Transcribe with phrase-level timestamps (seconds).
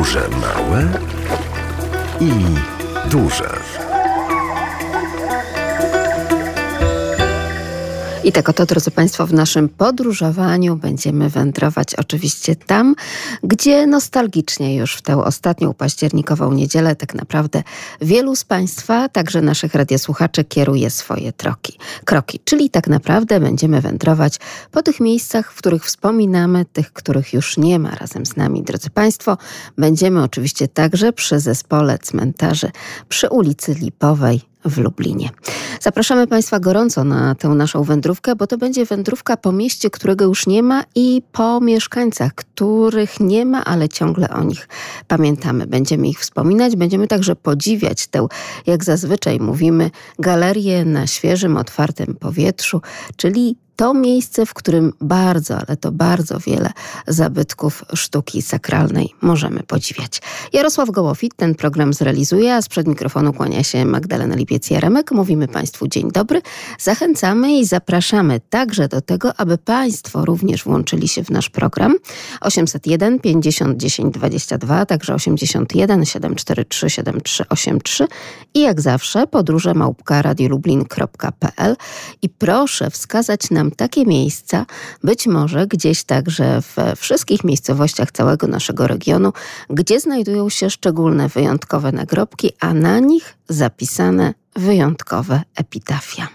[0.00, 0.88] Duże małe
[2.20, 2.32] i
[3.10, 3.60] duże.
[8.30, 12.94] I tak oto, drodzy Państwo, w naszym podróżowaniu będziemy wędrować oczywiście tam,
[13.42, 17.62] gdzie nostalgicznie już w tę ostatnią październikową niedzielę tak naprawdę
[18.00, 22.40] wielu z Państwa, także naszych radiosłuchaczy, kieruje swoje troki, kroki.
[22.44, 24.36] Czyli tak naprawdę będziemy wędrować
[24.70, 28.90] po tych miejscach, w których wspominamy, tych, których już nie ma razem z nami, drodzy
[28.90, 29.38] Państwo.
[29.78, 32.70] Będziemy oczywiście także przy zespole cmentarzy
[33.08, 35.30] przy ulicy Lipowej w Lublinie.
[35.80, 40.46] Zapraszamy Państwa gorąco na tę naszą wędrówkę, bo to będzie wędrówka po mieście, którego już
[40.46, 44.68] nie ma i po mieszkańcach, których nie ma, ale ciągle o nich
[45.08, 45.66] pamiętamy.
[45.66, 48.26] Będziemy ich wspominać, będziemy także podziwiać tę,
[48.66, 52.80] jak zazwyczaj mówimy, galerię na świeżym, otwartym powietrzu,
[53.16, 56.70] czyli to miejsce, w którym bardzo, ale to bardzo wiele
[57.06, 60.22] zabytków sztuki sakralnej możemy podziwiać.
[60.52, 65.14] Jarosław Gołofit ten program zrealizuje, a sprzed mikrofonu kłania się Magdalena Lipiec-Jaremek.
[65.14, 66.42] Mówimy Państwu dzień dobry,
[66.78, 71.96] zachęcamy i zapraszamy także do tego, aby Państwo również włączyli się w nasz program
[72.40, 78.06] 801 50 10 22, także 81 743 7383
[78.54, 81.76] i jak zawsze podróże małpka radiolublin.pl
[82.22, 84.66] i proszę wskazać nam takie miejsca,
[85.04, 89.32] być może gdzieś także we wszystkich miejscowościach całego naszego regionu,
[89.70, 96.28] gdzie znajdują się szczególne, wyjątkowe nagrobki, a na nich zapisane wyjątkowe epitafia.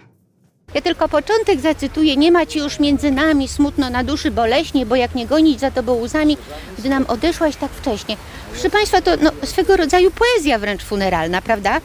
[0.75, 2.17] Ja tylko początek zacytuję.
[2.17, 5.72] Nie ma ci już między nami smutno na duszy boleśnie, bo jak nie gonić za
[5.72, 6.38] tobą łzami,
[6.80, 8.17] gdy nam odeszłaś tak wcześnie.
[8.52, 11.81] Proszę Państwa, to no, swego rodzaju poezja wręcz funeralna, prawda?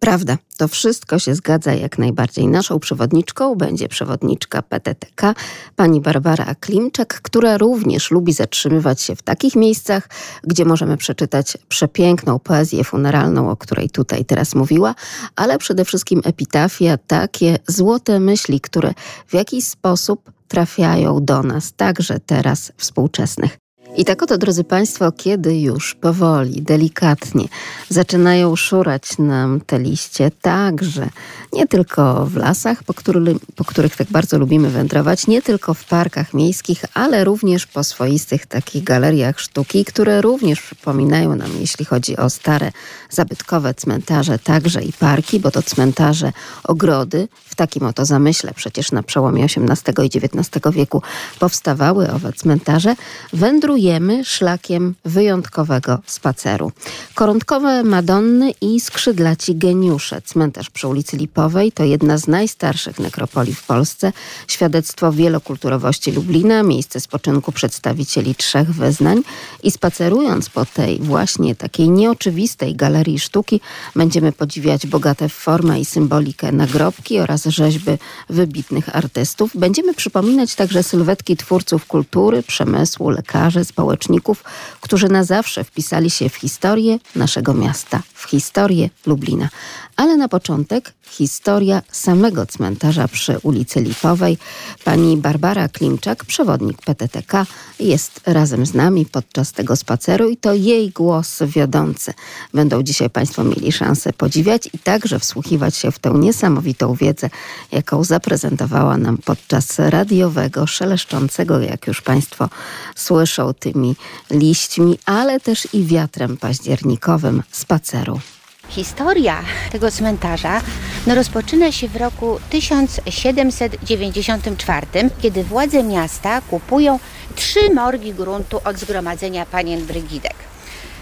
[0.00, 2.48] Prawda, to wszystko się zgadza jak najbardziej.
[2.48, 5.34] Naszą przewodniczką będzie przewodniczka PTTK,
[5.76, 10.08] pani Barbara Klimczak, która również lubi zatrzymywać się w takich miejscach,
[10.44, 14.94] gdzie możemy przeczytać przepiękną poezję funeralną, o której tutaj teraz mówiła,
[15.36, 18.92] ale przede wszystkim epitafia, takie złote myśli, które
[19.26, 23.65] w jakiś sposób trafiają do nas, także teraz współczesnych.
[23.98, 27.48] I tak oto, drodzy Państwo, kiedy już powoli, delikatnie
[27.88, 31.08] zaczynają szurać nam te liście, także
[31.52, 33.20] nie tylko w lasach, po, który,
[33.54, 38.46] po, których tak bardzo lubimy wędrować, nie tylko w parkach miejskich, ale również po swoistych
[38.46, 42.72] takich galeriach sztuki, które również przypominają nam, jeśli chodzi o stare,
[43.10, 46.32] zabytkowe cmentarze, także i parki, bo to cmentarze,
[46.64, 51.02] ogrody, w takim oto zamyśle przecież na przełomie XVIII i XIX wieku
[51.38, 52.94] powstawały owe cmentarze,
[53.32, 56.72] wędrujemy Idziemy szlakiem wyjątkowego spaceru.
[57.14, 60.22] Koronkowe Madonny i skrzydlaci geniusze.
[60.22, 64.12] Cmentarz przy ulicy Lipowej to jedna z najstarszych nekropolii w Polsce.
[64.48, 69.22] Świadectwo wielokulturowości Lublina, miejsce spoczynku przedstawicieli trzech wyznań.
[69.62, 73.60] I spacerując po tej właśnie takiej nieoczywistej galerii sztuki,
[73.96, 77.92] będziemy podziwiać bogate w formę i symbolikę nagrobki oraz rzeźby
[78.28, 79.50] wybitnych artystów.
[79.54, 84.44] Będziemy przypominać także sylwetki twórców kultury, przemysłu, lekarzy, społeczników,
[84.80, 89.48] którzy na zawsze wpisali się w historię naszego miasta, w historię Lublina.
[89.96, 94.38] Ale na początek historia samego cmentarza przy ulicy Lipowej.
[94.84, 97.46] Pani Barbara Klimczak, przewodnik PTTK,
[97.80, 102.14] jest razem z nami podczas tego spaceru i to jej głos wiodący.
[102.54, 107.30] Będą dzisiaj Państwo mieli szansę podziwiać i także wsłuchiwać się w tę niesamowitą wiedzę,
[107.72, 112.48] jaką zaprezentowała nam podczas radiowego, szeleszczącego, jak już Państwo
[112.96, 113.96] słyszą, tymi
[114.30, 118.20] liśćmi, ale też i wiatrem październikowym spaceru.
[118.68, 120.60] Historia tego cmentarza
[121.06, 124.86] no, rozpoczyna się w roku 1794,
[125.18, 126.98] kiedy władze miasta kupują
[127.34, 130.34] trzy morgi gruntu od zgromadzenia panien Brygidek.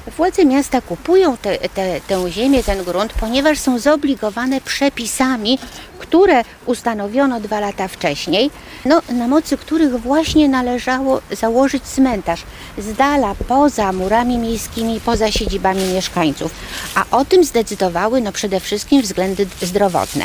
[0.07, 5.59] Władze miasta kupują te, te, tę ziemię, ten grunt, ponieważ są zobligowane przepisami,
[5.99, 8.51] które ustanowiono dwa lata wcześniej,
[8.85, 12.43] no, na mocy których właśnie należało założyć cmentarz
[12.79, 16.55] z dala, poza murami miejskimi, poza siedzibami mieszkańców.
[16.95, 20.25] A o tym zdecydowały no, przede wszystkim względy zdrowotne.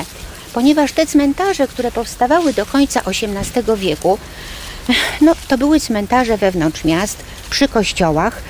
[0.53, 4.17] Ponieważ te cmentarze, które powstawały do końca XVIII wieku,
[5.21, 7.17] no, to były cmentarze wewnątrz miast,
[7.49, 8.41] przy kościołach,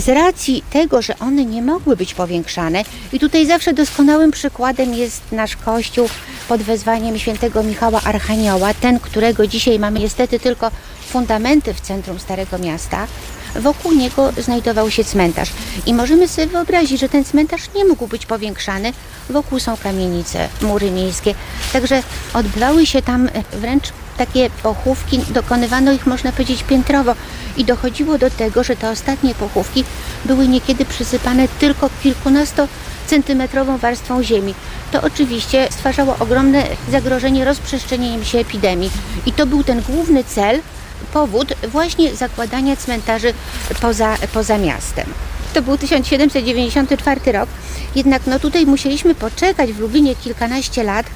[0.00, 5.22] z racji tego, że one nie mogły być powiększane i tutaj zawsze doskonałym przykładem jest
[5.32, 6.08] nasz kościół
[6.48, 10.70] pod wezwaniem świętego Michała Archanioła, ten, którego dzisiaj mamy niestety tylko
[11.08, 13.06] fundamenty w centrum Starego Miasta,
[13.60, 15.50] wokół niego znajdował się cmentarz.
[15.86, 18.92] I możemy sobie wyobrazić, że ten cmentarz nie mógł być powiększany.
[19.30, 21.34] Wokół są kamienice, mury miejskie.
[21.72, 22.02] Także
[22.34, 27.14] odbywały się tam wręcz takie pochówki, dokonywano ich można powiedzieć piętrowo
[27.56, 29.84] i dochodziło do tego, że te ostatnie pochówki
[30.24, 34.54] były niekiedy przysypane tylko kilkunastocentymetrową warstwą ziemi.
[34.92, 38.90] To oczywiście stwarzało ogromne zagrożenie rozprzestrzenieniem się epidemii
[39.26, 40.60] i to był ten główny cel,
[41.12, 43.34] powód właśnie zakładania cmentarzy
[43.80, 45.06] poza, poza miastem.
[45.54, 47.48] To był 1794 rok,
[47.94, 51.06] jednak no tutaj musieliśmy poczekać w Lublinie kilkanaście lat,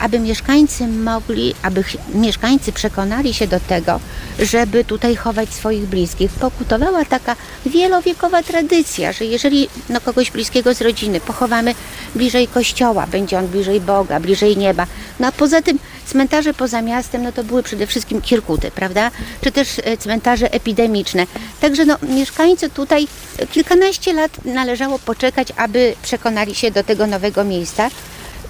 [0.00, 4.00] aby mieszkańcy mogli, aby mieszkańcy przekonali się do tego,
[4.38, 6.30] żeby tutaj chować swoich bliskich.
[6.30, 7.36] Pokutowała taka
[7.66, 11.74] wielowiekowa tradycja, że jeżeli no, kogoś bliskiego z rodziny pochowamy
[12.14, 14.86] bliżej kościoła, będzie on bliżej Boga, bliżej nieba.
[15.20, 19.10] No a poza tym cmentarze poza miastem, no to były przede wszystkim kirkuty, prawda?
[19.40, 21.26] Czy też e, cmentarze epidemiczne.
[21.60, 23.08] Także no, mieszkańcy tutaj
[23.52, 27.90] kilkanaście lat należało poczekać, aby przekonali się do tego nowego miejsca.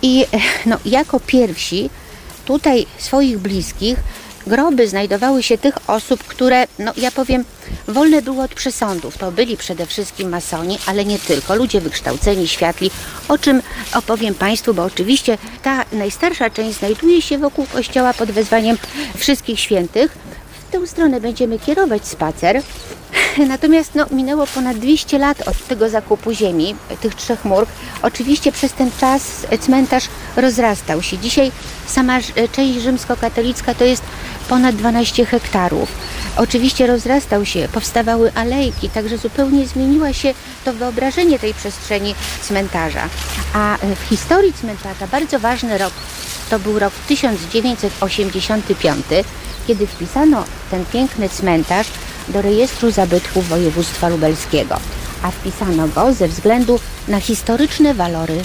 [0.02, 0.26] I
[0.66, 1.90] no, jako pierwsi
[2.44, 3.98] tutaj swoich bliskich
[4.46, 7.44] groby znajdowały się tych osób, które, no ja powiem,
[7.88, 9.18] wolne były od przesądów.
[9.18, 12.90] To byli przede wszystkim masoni, ale nie tylko, ludzie wykształceni, światli,
[13.28, 13.62] o czym
[13.94, 18.78] opowiem Państwu, bo oczywiście ta najstarsza część znajduje się wokół kościoła pod wezwaniem
[19.16, 20.18] wszystkich świętych.
[20.70, 22.62] Tę stronę będziemy kierować spacer.
[23.48, 27.70] Natomiast no, minęło ponad 200 lat od tego zakupu ziemi, tych trzech murg.
[28.02, 30.04] Oczywiście przez ten czas cmentarz
[30.36, 31.18] rozrastał się.
[31.18, 31.52] Dzisiaj
[31.86, 32.18] sama
[32.52, 34.02] część rzymskokatolicka to jest
[34.48, 35.88] ponad 12 hektarów.
[36.36, 40.34] Oczywiście rozrastał się, powstawały alejki, także zupełnie zmieniła się
[40.64, 43.08] to wyobrażenie tej przestrzeni cmentarza.
[43.52, 45.92] A w historii cmentarza bardzo ważny rok
[46.50, 49.04] to był rok 1985,
[49.66, 51.86] kiedy wpisano ten piękny cmentarz
[52.28, 54.76] do rejestru zabytków województwa lubelskiego,
[55.22, 58.42] a wpisano go ze względu na historyczne walory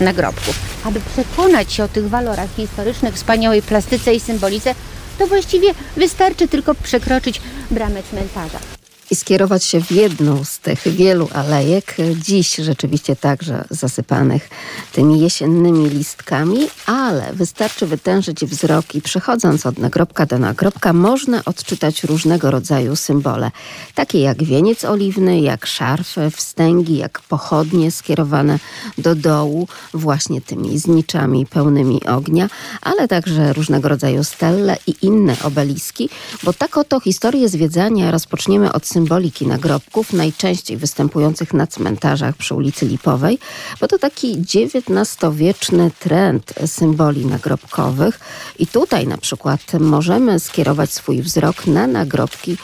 [0.00, 0.58] nagrobków.
[0.84, 4.74] Aby przekonać się o tych walorach historycznych, wspaniałej plastyce i symbolice,
[5.18, 7.40] to właściwie wystarczy tylko przekroczyć
[7.70, 8.77] bramę cmentarza
[9.10, 14.50] i skierować się w jedną z tych wielu alejek, dziś rzeczywiście także zasypanych
[14.92, 22.04] tymi jesiennymi listkami, ale wystarczy wytężyć wzrok i przechodząc od nagrobka do nagrobka można odczytać
[22.04, 23.50] różnego rodzaju symbole,
[23.94, 28.58] takie jak wieniec oliwny, jak szarfy, wstęgi, jak pochodnie skierowane
[28.98, 32.48] do dołu, właśnie tymi zniczami pełnymi ognia,
[32.82, 36.10] ale także różnego rodzaju stelle i inne obeliski,
[36.42, 42.86] bo tak oto historię zwiedzania rozpoczniemy od symboliki nagrobków, najczęściej występujących na cmentarzach przy ulicy
[42.86, 43.38] Lipowej,
[43.80, 48.20] bo to taki XIX-wieczny trend symboli nagrobkowych.
[48.58, 52.56] I tutaj na przykład możemy skierować swój wzrok na nagrobki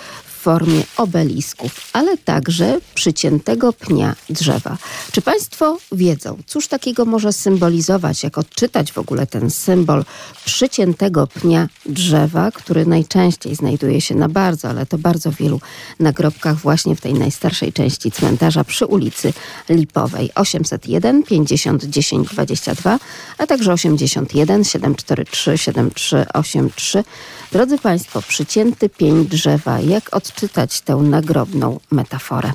[0.45, 4.77] formie obelisków, ale także przyciętego pnia drzewa.
[5.13, 10.05] Czy Państwo wiedzą, cóż takiego może symbolizować, jak odczytać w ogóle ten symbol
[10.45, 15.61] przyciętego pnia drzewa, który najczęściej znajduje się na bardzo, ale to bardzo wielu
[16.01, 19.33] nagrobkach właśnie w tej najstarszej części cmentarza przy ulicy
[19.69, 20.31] Lipowej.
[20.35, 22.99] 801 50 10 22,
[23.39, 27.05] a także 81 743 7383.
[27.53, 32.53] Drodzy Państwo, przycięty pień drzewa, jak odczytać tę nagrobną metaforę?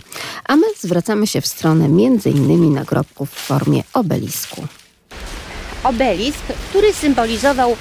[0.47, 1.85] A my zwracamy się w stronę
[2.25, 4.67] innymi nagrobków w formie obelisku.
[5.83, 6.39] Obelisk,
[6.69, 7.75] który symbolizował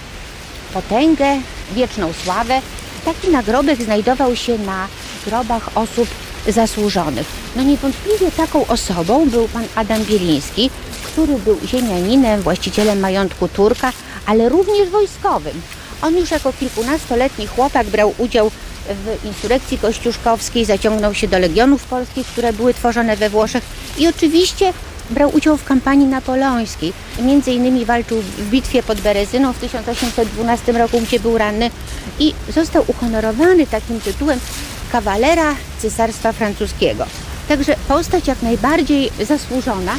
[0.74, 1.40] potęgę,
[1.74, 2.60] wieczną sławę.
[3.04, 4.88] Taki nagrobek znajdował się na
[5.26, 6.08] grobach osób
[6.48, 7.26] zasłużonych.
[7.56, 10.70] No niewątpliwie taką osobą był pan Adam Bieliński,
[11.02, 13.92] który był ziemianinem, właścicielem majątku Turka,
[14.26, 15.62] ale również wojskowym.
[16.02, 18.50] On już jako kilkunastoletni chłopak brał udział
[18.88, 23.64] w insurekcji kościuszkowskiej, zaciągnął się do legionów polskich, które były tworzone we Włoszech
[23.98, 24.72] i oczywiście
[25.10, 26.92] brał udział w kampanii napoleońskiej.
[27.22, 31.70] Między innymi walczył w bitwie pod Berezyną w 1812 roku, gdzie był ranny
[32.18, 34.40] i został uhonorowany takim tytułem
[34.92, 37.06] kawalera Cesarstwa Francuskiego.
[37.48, 39.94] Także postać jak najbardziej zasłużona,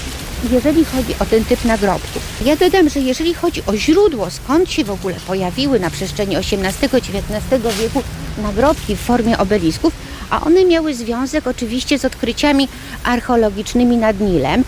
[0.51, 2.21] jeżeli chodzi o ten typ nagrobków.
[2.45, 7.77] Ja dodam, że jeżeli chodzi o źródło, skąd się w ogóle pojawiły na przestrzeni XVIII-XIX
[7.79, 8.03] wieku
[8.43, 9.93] nagrobki w formie obelisków,
[10.29, 12.67] a one miały związek oczywiście z odkryciami
[13.03, 14.63] archeologicznymi nad Nilem,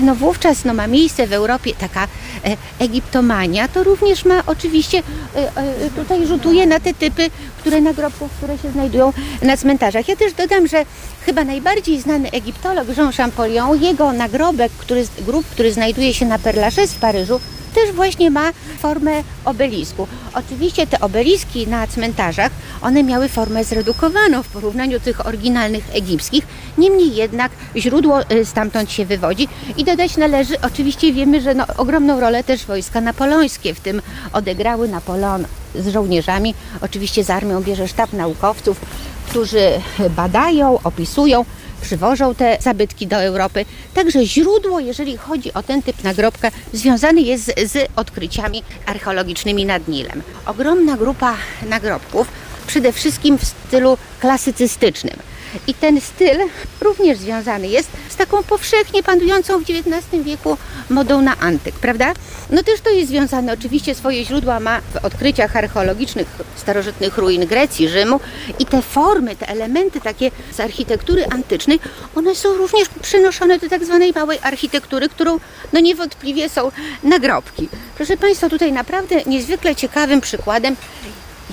[0.00, 2.04] no wówczas no, ma miejsce w Europie taka
[2.44, 5.02] e, egiptomania, to również ma oczywiście,
[5.36, 7.30] e, e, tutaj rzutuje na te typy
[7.64, 10.08] które nagrobków, które się znajdują na cmentarzach.
[10.08, 10.84] Ja też dodam, że
[11.26, 16.56] chyba najbardziej znany egiptolog Jean Champollion, jego nagrobek, który, grób, który znajduje się na Père
[16.56, 17.40] Lachaise w Paryżu,
[17.74, 20.08] też właśnie ma formę obelisku.
[20.34, 22.52] Oczywiście te obeliski na cmentarzach,
[22.82, 26.46] one miały formę zredukowaną w porównaniu tych oryginalnych egipskich.
[26.78, 32.20] Niemniej jednak źródło y, stamtąd się wywodzi i dodać należy, oczywiście wiemy, że no, ogromną
[32.20, 34.02] rolę też wojska napoleońskie w tym
[34.32, 36.54] odegrały Napoleon z żołnierzami.
[36.80, 38.80] Oczywiście z armią bierze sztab naukowców,
[39.28, 39.70] którzy
[40.16, 41.44] badają, opisują,
[41.84, 43.64] przywożą te zabytki do Europy.
[43.94, 49.88] Także źródło, jeżeli chodzi o ten typ nagrobka, związany jest z, z odkryciami archeologicznymi nad
[49.88, 50.22] Nilem.
[50.46, 51.34] Ogromna grupa
[51.68, 52.28] nagrobków,
[52.66, 55.16] przede wszystkim w stylu klasycystycznym.
[55.66, 56.38] I ten styl
[56.80, 60.56] również związany jest z taką powszechnie panującą w XIX wieku
[60.90, 62.12] modą na antyk, prawda?
[62.50, 67.88] No też to jest związane, oczywiście swoje źródła ma w odkryciach archeologicznych starożytnych ruin Grecji,
[67.88, 68.20] Rzymu
[68.58, 71.80] i te formy, te elementy takie z architektury antycznej,
[72.14, 75.40] one są również przenoszone do tak zwanej małej architektury, którą
[75.72, 76.70] no niewątpliwie są
[77.02, 77.68] nagrobki.
[77.96, 80.76] Proszę Państwa, tutaj naprawdę niezwykle ciekawym przykładem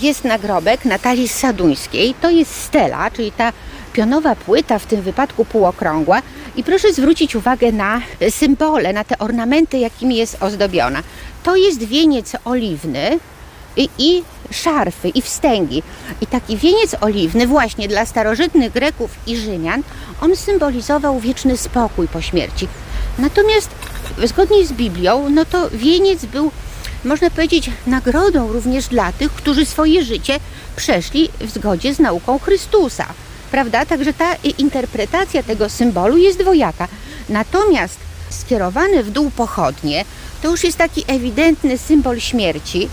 [0.02, 2.14] jest nagrobek Natalii Saduńskiej.
[2.22, 3.54] To jest stela, czyli ta
[3.94, 6.22] pionowa płyta, w tym wypadku półokrągła.
[6.56, 11.04] I proszę zwrócić uwagę na symbole, na te ornamenty, jakimi jest ozdobiona.
[11.44, 13.20] To jest wieniec oliwny
[13.78, 15.84] i, i szarfy, i wstęgi.
[16.22, 19.84] I taki wieniec oliwny właśnie dla starożytnych Greków i Rzymian,
[20.22, 22.68] on symbolizował wieczny spokój po śmierci.
[23.20, 23.70] Natomiast
[24.24, 26.52] zgodnie z Biblią, no to wieniec był
[27.04, 30.40] można powiedzieć, nagrodą również dla tych, którzy swoje życie
[30.76, 33.06] przeszli w zgodzie z nauką Chrystusa.
[33.52, 33.86] Prawda?
[33.86, 36.88] Także ta interpretacja tego symbolu jest dwojaka.
[37.30, 37.98] Natomiast
[38.30, 40.06] skierowane w dół pochodnie
[40.42, 42.90] to już jest taki ewidentny symbol śmierci,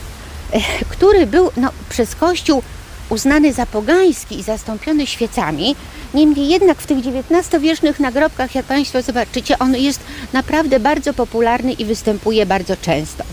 [0.53, 2.63] eh, który był no, przez Kościół
[3.09, 5.77] uznany za pogański i zastąpiony świecami.
[6.15, 10.01] Niemniej jednak w tych XIX-wiecznych nagrobkach, jak Państwo zobaczycie, on jest
[10.33, 13.25] naprawdę bardzo popularny i występuje bardzo często.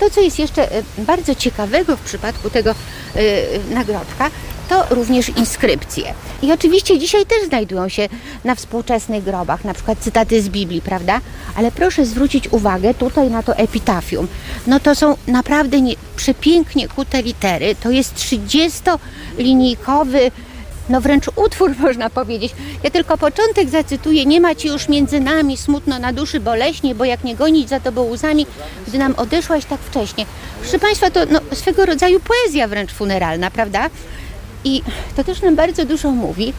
[0.00, 4.30] To, co jest jeszcze e, bardzo ciekawego w przypadku tego e, nagrobka,
[4.68, 6.14] to również inskrypcje.
[6.42, 8.08] I oczywiście dzisiaj też znajdują się
[8.44, 11.20] na współczesnych grobach, na przykład cytaty z Biblii, prawda?
[11.56, 14.28] Ale proszę zwrócić uwagę tutaj na to epitafium.
[14.66, 17.74] No to są naprawdę nie, przepięknie kute litery.
[17.82, 20.30] To jest 30-linijkowy
[20.88, 22.52] no wręcz utwór można powiedzieć.
[22.82, 24.26] Ja tylko początek zacytuję.
[24.26, 27.80] Nie ma ci już między nami smutno na duszy boleśnie, bo jak nie gonić za
[27.80, 28.46] tobą łzami,
[28.88, 30.26] gdy nam odeszłaś tak wcześnie.
[30.60, 33.90] Proszę Państwa, to no, swego rodzaju poezja wręcz funeralna, prawda?
[34.64, 34.82] I
[35.16, 36.52] to też nam bardzo dużo mówi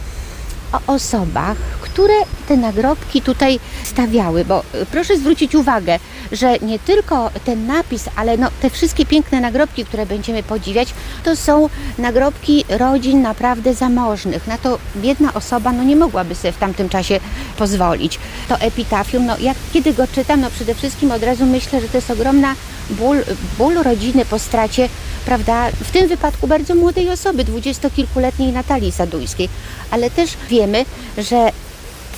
[0.72, 2.14] o osobach, które
[2.48, 6.00] te nagrobki tutaj stawiały, bo y, proszę zwrócić uwagę,
[6.32, 10.94] że nie tylko ten napis, ale no, te wszystkie piękne nagrobki, które będziemy podziwiać,
[11.24, 14.48] to są nagrobki rodzin naprawdę zamożnych.
[14.48, 17.20] Na to biedna osoba no, nie mogłaby sobie w tamtym czasie
[17.58, 18.20] pozwolić.
[18.50, 21.98] To epitafium, no, jak kiedy go czytam, no przede wszystkim od razu myślę, że to
[21.98, 22.56] jest ogromna
[22.90, 23.18] ból,
[23.58, 24.90] ból rodziny po stracie,
[25.26, 29.50] prawda, w tym wypadku bardzo młodej osoby, dwudziestokilkuletniej Natalii Sadujskiej,
[29.92, 30.86] ale też wiemy,
[31.18, 31.52] że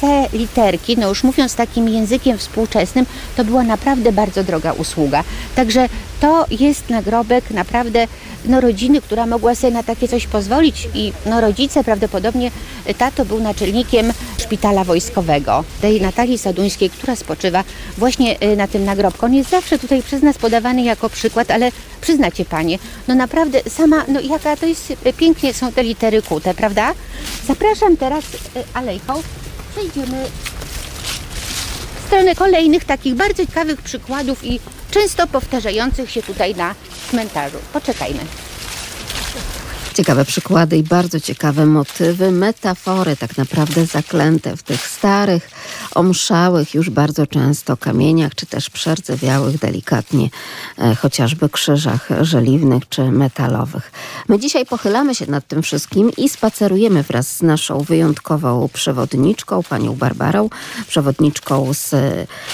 [0.02, 3.06] te literki, no już mówiąc takim językiem współczesnym,
[3.36, 5.24] to była naprawdę bardzo droga usługa.
[5.56, 5.90] Także
[6.22, 8.08] to jest nagrobek naprawdę
[8.46, 12.52] no, rodziny, która mogła sobie na takie coś pozwolić i no, rodzice prawdopodobnie,
[12.98, 17.64] tato był naczelnikiem szpitala wojskowego, tej Natalii Saduńskiej, która spoczywa
[17.98, 19.26] właśnie y, na tym nagrobku.
[19.26, 24.06] On jest zawsze tutaj przez nas podawany jako przykład, ale przyznacie Panie, no naprawdę sama,
[24.08, 26.94] no jaka to jest, y, pięknie są te litery kute, prawda?
[27.48, 28.38] Zapraszam teraz y,
[28.74, 29.14] alejką
[29.72, 30.26] przejdziemy
[32.04, 34.60] w stronę kolejnych takich bardzo ciekawych przykładów i
[34.92, 36.76] często powtarzających się tutaj na
[37.10, 37.58] cmentarzu.
[37.74, 38.20] Poczekajmy.
[39.98, 45.50] Ciekawe przykłady i bardzo ciekawe motywy, metafory tak naprawdę zaklęte w tych starych,
[45.96, 50.30] omszałych już bardzo często kamieniach, czy też przerdzewiałych delikatnie,
[50.78, 53.92] e, chociażby krzyżach żeliwnych czy metalowych.
[54.30, 59.96] My dzisiaj pochylamy się nad tym wszystkim i spacerujemy wraz z naszą wyjątkową przewodniczką, panią
[59.96, 60.50] Barbarą,
[60.88, 61.96] przewodniczką z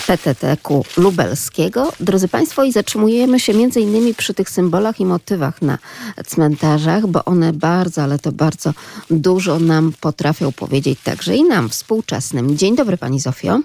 [0.08, 1.92] PTT-ku lubelskiego.
[2.00, 5.78] Drodzy Państwo, i zatrzymujemy się między innymi przy tych symbolach i motywach na
[6.26, 8.74] cmentarzach, bo one bardzo, ale to bardzo
[9.10, 12.58] dużo nam potrafią powiedzieć także i nam współczesnym.
[12.58, 13.60] Dzień dobry Pani Zofio.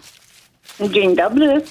[0.81, 1.63] Dzień dobry.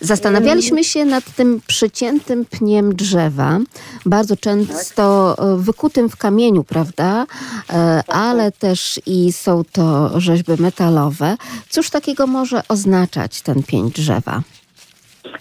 [0.00, 3.58] Zastanawialiśmy się nad tym przyciętym pniem drzewa,
[4.06, 7.26] bardzo często e, wykutym w kamieniu, prawda?
[7.70, 11.36] E, ale też i są to rzeźby metalowe.
[11.68, 14.42] Cóż takiego może oznaczać ten pień drzewa?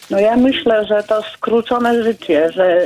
[0.10, 2.86] No ja myślę, że to skrócone życie, że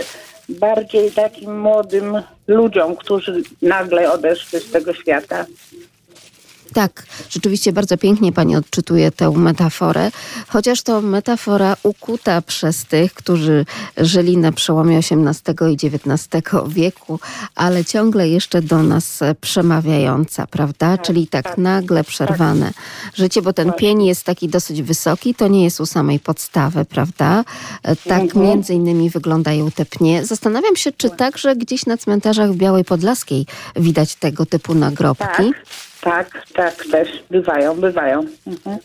[0.50, 5.46] bardziej takim młodym ludziom, którzy nagle odeszli z tego świata,
[6.74, 10.12] Tak, rzeczywiście bardzo pięknie Pani odczytuje tę metaforę,
[10.48, 13.66] chociaż to metafora ukuta przez tych, którzy
[13.98, 17.20] żyli na przełomie XVIII i XIX wieku,
[17.56, 20.98] ale ciągle jeszcze do nas przemawiająca, prawda?
[20.98, 22.72] Czyli tak, tak, nagle przerwane
[23.16, 27.44] życie, bo ten pień jest taki dosyć wysoki, to nie jest u samej podstawy, prawda?
[28.08, 28.46] Tak Mhm.
[28.46, 30.26] między innymi wyglądają te pnie.
[30.26, 33.46] Zastanawiam się, czy także gdzieś na cmentarzach w Białej Podlaskiej
[33.76, 35.52] widać tego typu nagrobki.
[36.08, 38.26] Tak, tak, też bywają, bywają.
[38.48, 38.78] Mhm.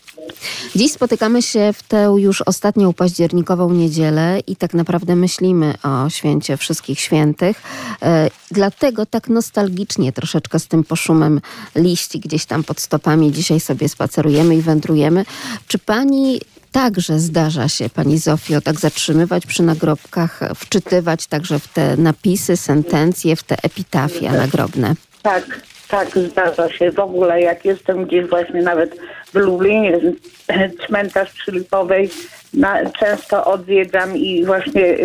[0.75, 6.57] Dziś spotykamy się w tę już ostatnią październikową niedzielę i tak naprawdę myślimy o święcie
[6.57, 7.61] Wszystkich Świętych.
[8.01, 11.41] E, dlatego tak nostalgicznie troszeczkę z tym poszumem
[11.75, 15.25] liści gdzieś tam pod stopami dzisiaj sobie spacerujemy i wędrujemy.
[15.67, 21.97] Czy pani także zdarza się, pani Zofio, tak zatrzymywać przy nagrobkach, wczytywać także w te
[21.97, 24.95] napisy, sentencje, w te epitafia nagrobne?
[25.21, 25.45] Tak,
[25.93, 26.91] tak, zdarza się.
[26.91, 28.95] W ogóle jak jestem gdzieś właśnie nawet
[29.33, 29.99] w Lublinie,
[30.87, 32.09] cmentarz przy Lipowej,
[32.53, 34.95] na, często odwiedzam i właśnie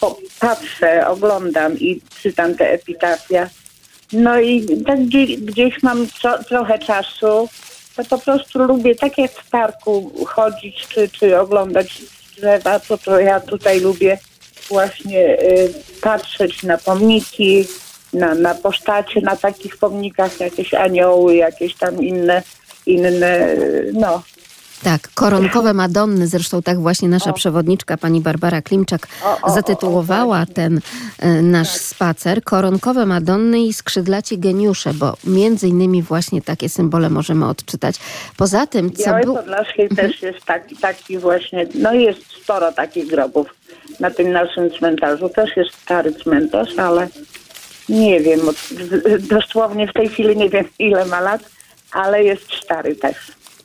[0.00, 3.48] po, patrzę, oglądam i czytam te epitafia.
[4.12, 7.48] No i tak gdzieś, gdzieś mam tro, trochę czasu,
[7.96, 12.02] to po prostu lubię tak jak w parku chodzić czy, czy oglądać
[12.36, 14.18] drzewa, to, to ja tutaj lubię
[14.68, 17.66] właśnie y, patrzeć na pomniki,
[18.16, 22.42] na, na postacie, na takich pomnikach, jakieś anioły, jakieś tam inne,
[22.86, 23.56] inne,
[23.92, 24.22] no.
[24.84, 30.46] Tak, koronkowe Madonny, zresztą tak właśnie nasza przewodniczka pani Barbara Klimczak O, o, o, zatytułowała
[30.46, 30.80] ten
[31.18, 32.42] e, nasz spacer.
[32.42, 37.96] Koronkowe Madonny i skrzydlaci geniusze, bo między innymi właśnie takie symbole możemy odczytać.
[38.36, 39.34] Poza tym, co Białej był...
[39.34, 43.46] Podlaskiej też jest taki, taki właśnie, no jest sporo takich grobów
[44.00, 45.28] na tym naszym cmentarzu.
[45.28, 47.08] Też jest stary cmentarz, ale
[47.88, 48.40] nie wiem,
[49.20, 51.40] dosłownie w tej chwili nie wiem ile ma lat,
[51.92, 53.16] ale jest stary też.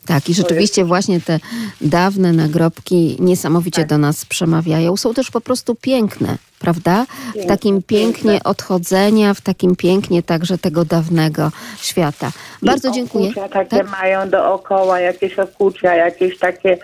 [0.06, 1.40] Tak, i rzeczywiście właśnie te
[1.82, 4.98] dawne nagrobki niesamowicie do nas przemawiają.
[4.98, 7.06] Są też po prostu piękne, prawda?
[7.44, 11.52] W takim pięknie odchodzenia, w takim pięknie także tego dawnego
[11.82, 12.32] świata.
[12.62, 13.26] Bardzo I dziękuję.
[13.26, 13.92] Okucia takie Tak?
[13.92, 16.78] mają dookoła, jakieś okucia, jakieś takie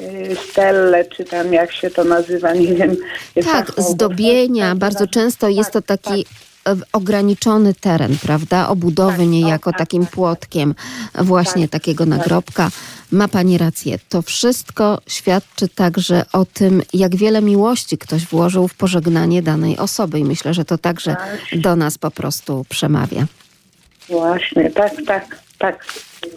[0.00, 2.96] y, stelle, czy tam jak się to nazywa, nie wiem.
[3.44, 4.68] Tak, zdobienia.
[4.68, 6.49] Tak, Bardzo tak, często jest to tak, taki e,
[6.92, 8.68] ograniczony teren, prawda?
[8.68, 10.74] Obudowy Tak, niejako tak, takim tak, płotkiem
[11.14, 12.70] właśnie Tak, takiego nagrobka.
[13.12, 13.98] Ma pani rację.
[14.08, 20.18] To wszystko świadczy także o tym, jak wiele miłości ktoś włożył w pożegnanie danej osoby
[20.18, 21.60] i myślę, że to także Tak.
[21.60, 23.26] do nas po prostu przemawia.
[24.08, 25.84] Właśnie, tak, tak, tak.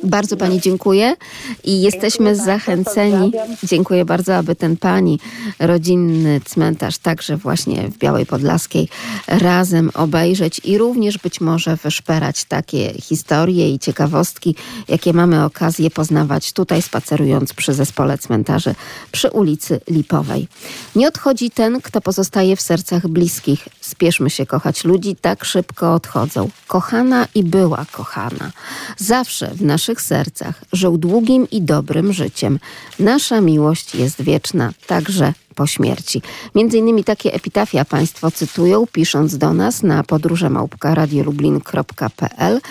[0.04, 1.16] Bardzo Pani dziękuję
[1.64, 3.32] i jesteśmy zachęceni.
[3.64, 5.20] Dziękuję bardzo, aby ten Pani
[5.60, 8.90] rodzinny cmentarz także właśnie w Białej Podlaskiej
[9.28, 14.56] razem obejrzeć i również być może wyszperać takie historie i ciekawostki,
[14.88, 18.76] jakie mamy okazję poznawać tutaj spacerując przy zespole cmentarzy
[19.12, 20.48] przy ulicy Lipowej.
[20.96, 23.68] Nie odchodzi ten, kto pozostaje w sercach bliskich.
[23.82, 26.50] Spieszmy się kochać ludzi, tak szybko odchodzą.
[26.68, 28.52] Kochana i była kochana.
[28.98, 32.60] Zawsze w naszych sercach żył długim i dobrym życiem.
[33.00, 36.22] Nasza miłość jest wieczna, także po śmierci.
[36.56, 42.62] Między innymi takie epitafia Państwo cytują, pisząc do nas na podróżemałpka.radiolublin.pl,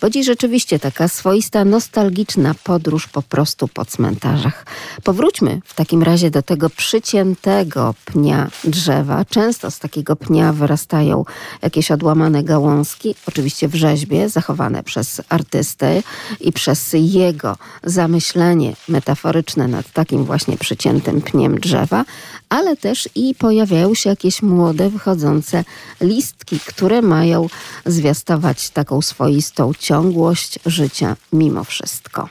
[0.00, 4.66] bo dziś rzeczywiście taka swoista, nostalgiczna podróż po prostu po cmentarzach.
[5.04, 9.24] Powróćmy w takim razie do tego przyciętego pnia drzewa.
[9.24, 11.24] Często z takiego pnia wyrastają
[11.62, 16.02] jakieś odłamane gałązki, oczywiście w rzeźbie, zachowane przez artystę
[16.40, 22.04] i przez jego zamyślenie metaforyczne nad takim właśnie przyciętym pniem drzewa,
[22.48, 25.64] ale też i pojawiają się jakieś młode, wychodzące
[26.00, 27.46] listki, które mają
[27.86, 32.28] zwiastować taką swoistą ciągłość życia mimo wszystko.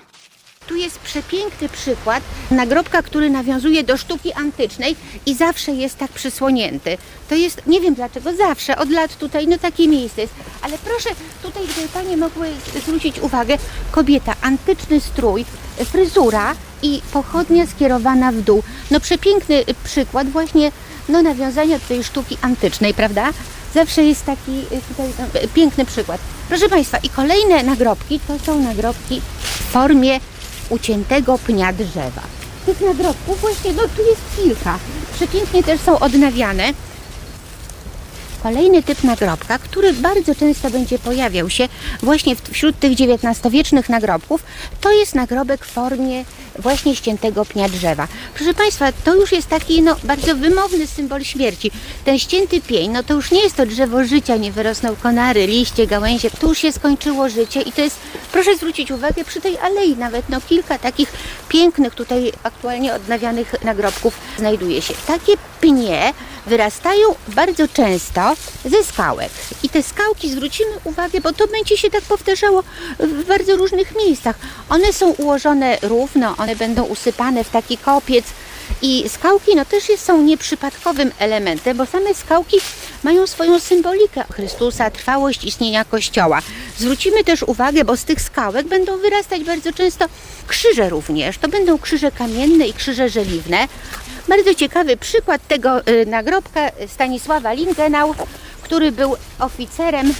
[0.68, 6.98] Tu jest przepiękny przykład nagrobka, który nawiązuje do sztuki antycznej i zawsze jest tak przysłonięty.
[7.30, 10.34] To jest, nie wiem dlaczego, zawsze, od lat tutaj, no takie miejsce jest.
[10.62, 11.10] Ale proszę,
[11.44, 12.48] tutaj gdyby Panie mogły
[12.82, 13.58] zwrócić uwagę,
[13.92, 15.46] kobieta, antyczny strój,
[15.86, 18.64] fryzura i pochodnia skierowana w dół.
[18.92, 20.72] No przepiękny przykład właśnie
[21.10, 23.30] no, nawiązania do tej sztuki antycznej, prawda?
[23.74, 26.22] Zawsze jest taki y, tutaj no, piękny przykład.
[26.50, 30.20] Proszę Państwa, i kolejne nagrobki to są nagrobki w formie
[30.70, 32.22] uciętego pnia drzewa.
[32.66, 34.80] Tych nagrobków właśnie, no tu jest kilka.
[35.16, 36.74] Przepięknie też są odnawiane.
[38.44, 41.68] Kolejny typ nagrobka, który bardzo często będzie pojawiał się
[42.04, 44.44] właśnie wśród tych XIX-wiecznych nagrobków,
[44.82, 46.26] to jest nagrobek w formie
[46.60, 48.08] właśnie ściętego pnia drzewa.
[48.36, 51.72] Proszę Państwa, to już jest taki no, bardzo wymowny symbol śmierci.
[52.06, 55.88] Ten ścięty pień, no to już nie jest to drzewo życia, nie wyrosną konary, liście,
[55.88, 58.00] gałęzie, tu już się skończyło życie i to jest
[58.32, 61.14] Proszę zwrócić uwagę przy tej alei nawet no kilka takich
[61.50, 64.94] pięknych tutaj aktualnie odnawianych nagrobków znajduje się.
[65.08, 66.14] Takie pnie
[66.48, 68.36] wyrastają bardzo często
[68.66, 69.32] ze skałek.
[69.64, 72.64] I te skałki zwrócimy uwagę, bo to będzie się tak powtarzało
[73.00, 74.36] w bardzo różnych miejscach.
[74.70, 78.26] One są ułożone równo, one będą usypane w taki kopiec.
[78.82, 82.58] I skałki no też są nieprzypadkowym elementem, bo same skałki
[83.04, 86.40] mają swoją symbolikę Chrystusa, trwałość istnienia Kościoła.
[86.78, 90.06] Zwrócimy też uwagę, bo z tych skałek będą wyrastać bardzo często
[90.48, 91.38] krzyże również.
[91.38, 93.68] To będą krzyże kamienne i krzyże żeliwne.
[94.28, 98.16] Bardzo ciekawy przykład tego y, nagrobka Stanisława Lingenau,
[98.62, 100.14] który był oficerem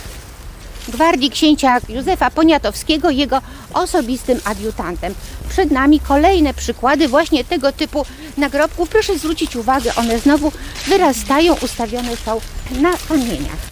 [0.90, 3.42] gwardii księcia Józefa Poniatowskiego, jego
[3.74, 5.14] osobistym adiutantem.
[5.50, 8.06] Przed nami kolejne przykłady właśnie tego typu
[8.38, 8.90] nagrobków.
[8.90, 10.52] Proszę zwrócić uwagę, one znowu
[10.88, 12.42] wyrastają, ustawione są
[12.82, 13.72] na kamieniach.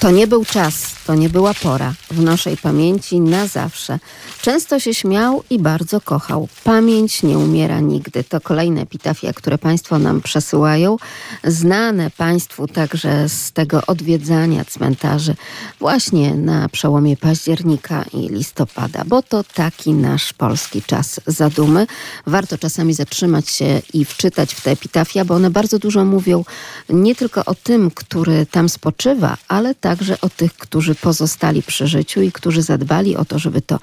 [0.00, 0.74] To nie był czas,
[1.06, 1.94] to nie była pora.
[2.10, 3.98] W naszej pamięci na zawsze.
[4.42, 6.48] Często się śmiał i bardzo kochał.
[6.64, 8.24] Pamięć nie umiera nigdy.
[8.24, 10.96] To kolejne epitafia, które Państwo nam przesyłają.
[11.44, 15.34] Znane Państwu także z tego odwiedzania cmentarzy
[15.80, 21.86] właśnie na przełomie października i listopada, bo to taki nasz polski czas zadumy.
[22.26, 26.44] Warto czasami zatrzymać się i wczytać w te epitafia, bo one bardzo dużo mówią
[26.88, 32.22] nie tylko o tym, który tam spoczywa, ale także o tych, którzy pozostali przy życiu
[32.22, 33.78] i którzy zadbali o to, żeby to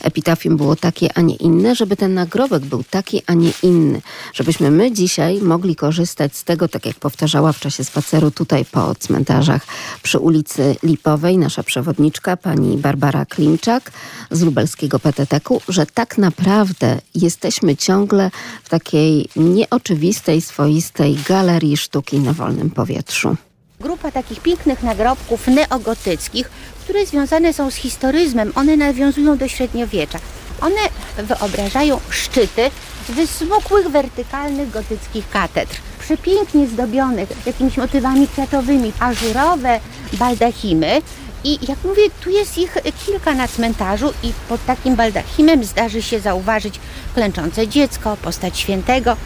[0.00, 4.02] epitafium było takie, a nie inne, żeby ten nagrobek był taki, a nie inny.
[4.32, 8.94] Żebyśmy my dzisiaj mogli korzystać z tego, tak jak powtarzała w czasie spaceru tutaj po
[8.94, 9.66] cmentarzach
[10.02, 13.92] przy ulicy Lipowej nasza przewodniczka, pani Barbara Klimczak
[14.30, 18.30] z lubelskiego PTT-ku, że tak naprawdę jesteśmy ciągle
[18.64, 23.36] w takiej nieoczywistej, swoistej galerii sztuki na wolnym powietrzu
[23.84, 26.50] grupa takich pięknych nagrobków neogotyckich,
[26.84, 28.52] które związane są z historyzmem.
[28.54, 30.18] One nawiązują do średniowiecza.
[30.60, 30.80] One
[31.16, 32.70] wyobrażają szczyty
[33.08, 35.76] wysmukłych, wertykalnych gotyckich katedr.
[36.00, 39.80] Przepięknie zdobionych jakimiś motywami kwiatowymi, ażurowe
[40.12, 41.02] baldachimy.
[41.44, 46.20] I jak mówię, tu jest ich kilka na cmentarzu i pod takim baldachimem zdarzy się
[46.20, 46.80] zauważyć
[47.14, 49.16] klęczące dziecko, postać świętego,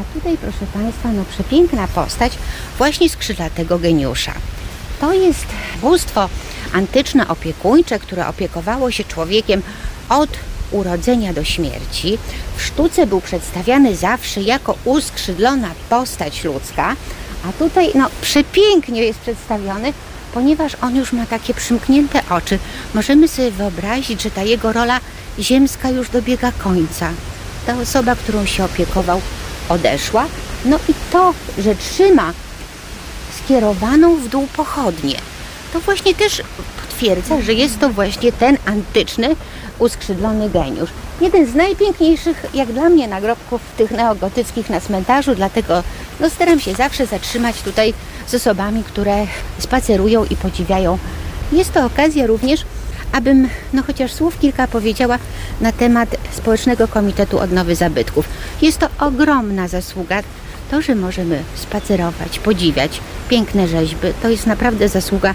[0.00, 2.32] a tutaj, proszę Państwa, no przepiękna postać
[2.78, 4.32] właśnie skrzydlatego geniusza.
[5.00, 5.46] To jest
[5.80, 6.28] bóstwo
[6.72, 9.62] antyczne opiekuńcze, które opiekowało się człowiekiem
[10.08, 10.30] od
[10.70, 12.18] urodzenia do śmierci.
[12.56, 16.96] W sztuce był przedstawiany zawsze jako uskrzydlona postać ludzka,
[17.48, 19.92] a tutaj no, przepięknie jest przedstawiony,
[20.34, 22.58] ponieważ on już ma takie przymknięte oczy.
[22.94, 25.00] Możemy sobie wyobrazić, że ta jego rola
[25.38, 27.10] ziemska już dobiega końca.
[27.66, 29.20] Ta osoba, którą się opiekował,
[29.68, 30.26] odeszła.
[30.64, 32.32] No i to, że trzyma
[33.44, 35.18] skierowaną w dół pochodnię,
[35.72, 36.42] to właśnie też
[36.80, 39.36] potwierdza, że jest to właśnie ten antyczny,
[39.78, 40.90] uskrzydlony geniusz.
[41.20, 45.82] Jeden z najpiękniejszych, jak dla mnie, nagrobków tych neogotyckich na cmentarzu, dlatego
[46.20, 47.94] no, staram się zawsze zatrzymać tutaj
[48.26, 49.26] z osobami, które
[49.58, 50.98] spacerują i podziwiają.
[51.52, 52.64] Jest to okazja również
[53.14, 55.18] abym no chociaż słów kilka powiedziała
[55.60, 58.28] na temat Społecznego Komitetu Odnowy Zabytków.
[58.62, 60.22] Jest to ogromna zasługa.
[60.70, 65.34] To, że możemy spacerować, podziwiać piękne rzeźby, to jest naprawdę zasługa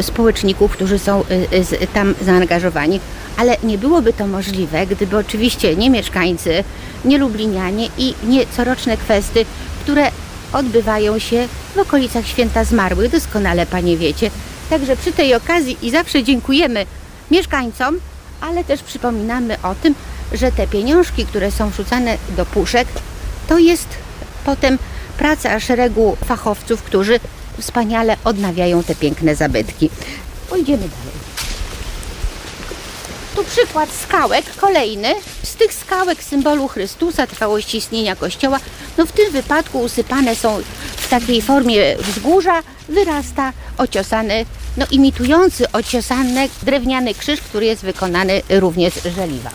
[0.00, 3.00] społeczników, którzy są y, y, tam zaangażowani.
[3.36, 6.64] Ale nie byłoby to możliwe, gdyby oczywiście nie mieszkańcy,
[7.04, 9.44] nie lublinianie i nie coroczne kwesty,
[9.82, 10.10] które
[10.52, 14.30] odbywają się w okolicach Święta Zmarłych, doskonale Panie wiecie.
[14.70, 16.86] Także przy tej okazji i zawsze dziękujemy
[17.30, 18.00] mieszkańcom,
[18.40, 19.94] ale też przypominamy o tym,
[20.32, 22.88] że te pieniążki, które są wrzucane do puszek,
[23.48, 23.88] to jest
[24.44, 24.78] potem
[25.18, 27.20] praca szeregu fachowców, którzy
[27.58, 29.90] wspaniale odnawiają te piękne zabytki.
[30.48, 31.18] Pójdziemy dalej.
[33.36, 35.14] Tu przykład skałek, kolejny.
[35.42, 38.60] Z tych skałek symbolu Chrystusa, trwałości istnienia Kościoła,
[38.98, 40.62] no w tym wypadku usypane są
[40.96, 44.46] w takiej formie wzgórza, wyrasta ociosany
[44.78, 49.50] no, imitujący ociosany drewniany krzyż, który jest wykonany również z żeliwa.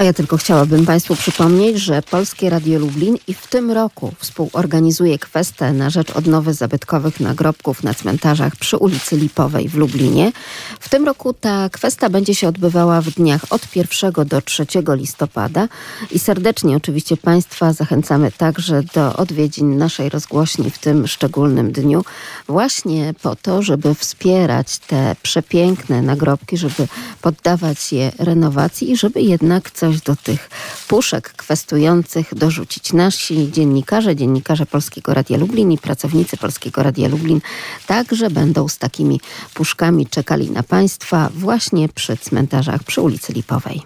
[0.00, 5.18] A ja tylko chciałabym Państwu przypomnieć, że Polskie Radio Lublin i w tym roku współorganizuje
[5.18, 10.32] kwestę na rzecz odnowy zabytkowych nagrobków na cmentarzach przy ulicy Lipowej w Lublinie.
[10.80, 15.68] W tym roku ta kwesta będzie się odbywała w dniach od 1 do 3 listopada
[16.10, 22.04] i serdecznie oczywiście Państwa zachęcamy także do odwiedzin naszej rozgłośni w tym szczególnym dniu,
[22.48, 26.88] właśnie po to, żeby wspierać te przepiękne nagrobki, żeby
[27.22, 30.50] poddawać je renowacji i żeby jednak coś do tych
[30.88, 32.92] puszek kwestujących dorzucić.
[32.92, 37.40] Nasi dziennikarze, dziennikarze Polskiego Radia Lublin i pracownicy Polskiego Radia Lublin
[37.86, 39.20] także będą z takimi
[39.54, 43.82] puszkami czekali na Państwa właśnie przy cmentarzach przy ulicy Lipowej.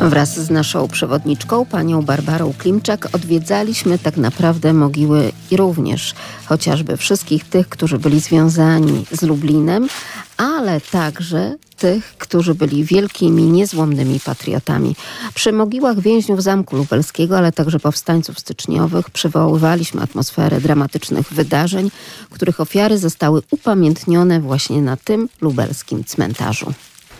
[0.00, 6.14] Wraz z naszą przewodniczką, panią Barbarą Klimczak, odwiedzaliśmy tak naprawdę mogiły i również
[6.46, 9.88] chociażby wszystkich tych, którzy byli związani z Lublinem,
[10.36, 14.96] ale także tych, którzy byli wielkimi, niezłomnymi patriotami.
[15.34, 21.90] Przy mogiłach więźniów Zamku Lubelskiego, ale także powstańców styczniowych przywoływaliśmy atmosferę dramatycznych wydarzeń,
[22.30, 26.74] których ofiary zostały upamiętnione właśnie na tym lubelskim cmentarzu.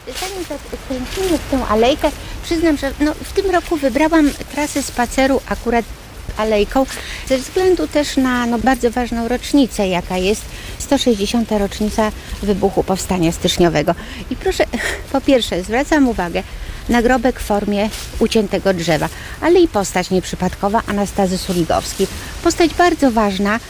[0.07, 0.45] Zanim
[0.85, 2.11] skręcimy w tę alejkę,
[2.45, 5.85] przyznam, że no, w tym roku wybrałam trasę spaceru akurat
[6.37, 6.87] alejką,
[7.29, 10.43] ze względu też na no, bardzo ważną rocznicę, jaka jest
[10.79, 11.53] 160.
[11.53, 13.95] rocznica wybuchu Powstania Styczniowego.
[14.31, 14.65] I proszę,
[15.13, 16.43] po pierwsze, zwracam uwagę,
[16.89, 19.09] nagrobek w formie uciętego drzewa,
[19.41, 22.07] ale i postać nieprzypadkowa Anastazy Suligowskiej.
[22.45, 23.61] Postać bardzo ważna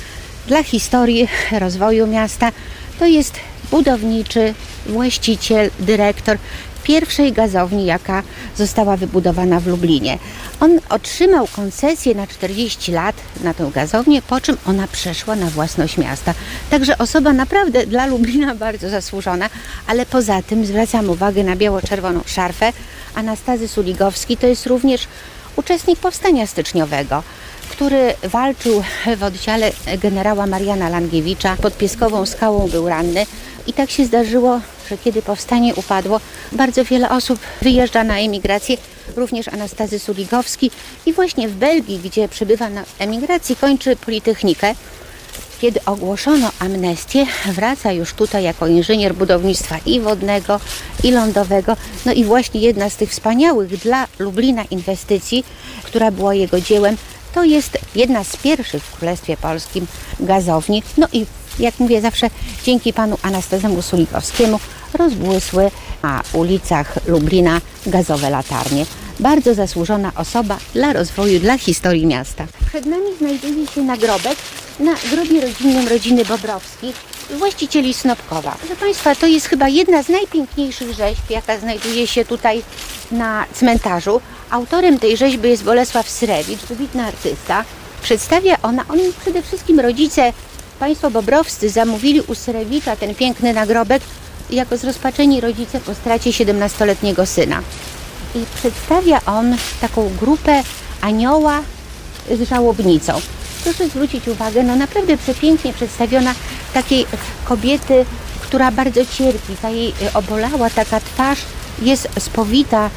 [0.47, 1.29] dla historii
[1.61, 2.53] rozwoju miasta.
[2.99, 3.35] To jest
[3.71, 4.55] budowniczy,
[4.87, 6.39] właściciel, dyrektor
[6.83, 8.23] pierwszej gazowni, jaka
[8.57, 10.19] została wybudowana w Lublinie.
[10.61, 15.99] On otrzymał koncesję na 40 lat na tę gazownię, po czym ona przeszła na własność
[15.99, 16.35] miasta.
[16.71, 19.51] Także osoba naprawdę dla Lublina bardzo zasłużona,
[19.87, 22.73] ale poza tym zwracam uwagę na biało-czerwoną szarfę.
[23.15, 25.09] Anastazy Suligowski to jest również
[25.57, 27.23] uczestnik powstania styczniowego
[27.71, 28.83] który walczył
[29.17, 31.57] w oddziale generała Mariana Langiewicza.
[31.57, 33.27] Pod Pieskową Skałą był ranny.
[33.71, 36.21] I tak się zdarzyło, że kiedy powstanie upadło,
[36.53, 38.77] bardzo wiele osób wyjeżdża na emigrację,
[39.17, 40.71] również Anastazy Suligowski
[41.07, 44.75] i właśnie w Belgii, gdzie przebywa na emigracji, kończy Politechnikę.
[45.61, 50.61] Kiedy ogłoszono amnestię, wraca już tutaj jako inżynier budownictwa i wodnego,
[51.05, 51.77] i lądowego.
[52.07, 55.45] No i właśnie jedna z tych wspaniałych dla Lublina inwestycji,
[55.83, 56.97] która była jego dziełem,
[57.35, 59.87] to jest jedna z pierwszych w Królestwie Polskim
[60.21, 60.83] gazowni.
[60.99, 61.27] No i
[61.61, 62.31] jak mówię zawsze,
[62.65, 64.61] dzięki panu Anastazemu Sulikowskiemu
[64.95, 65.71] rozbłysły
[66.03, 68.87] na ulicach Lublina gazowe latarnie.
[69.21, 72.47] Bardzo zasłużona osoba dla rozwoju, dla historii miasta.
[72.69, 74.37] Przed nami znajduje się nagrobek
[74.81, 76.97] na grobie rodzinnym rodziny Bobrowskich,
[77.39, 78.57] właścicieli Snopkowa.
[78.61, 82.63] Proszę Państwa, to jest chyba jedna z najpiękniejszych rzeźb, jaka znajduje się tutaj
[83.13, 84.21] na cmentarzu.
[84.51, 87.65] Autorem tej rzeźby jest Bolesław Srewicz, wybitny artysta.
[88.03, 90.33] Przedstawia ona, on przede wszystkim rodzice
[90.81, 94.03] Państwo Bobrowscy zamówili u Syrewicza ten piękny nagrobek
[94.51, 97.63] jako zrozpaczeni rodzice po stracie 17-letniego syna.
[98.35, 100.63] I przedstawia on taką grupę
[101.01, 101.61] anioła
[102.31, 103.21] z żałobnicą.
[103.65, 106.35] Proszę zwrócić uwagę, no naprawdę przepięknie przedstawiona
[106.75, 107.07] takiej
[107.45, 108.05] kobiety,
[108.41, 109.57] która bardzo cierpi.
[109.63, 111.39] Ta jej obolała taka twarz
[111.83, 112.91] jest spowita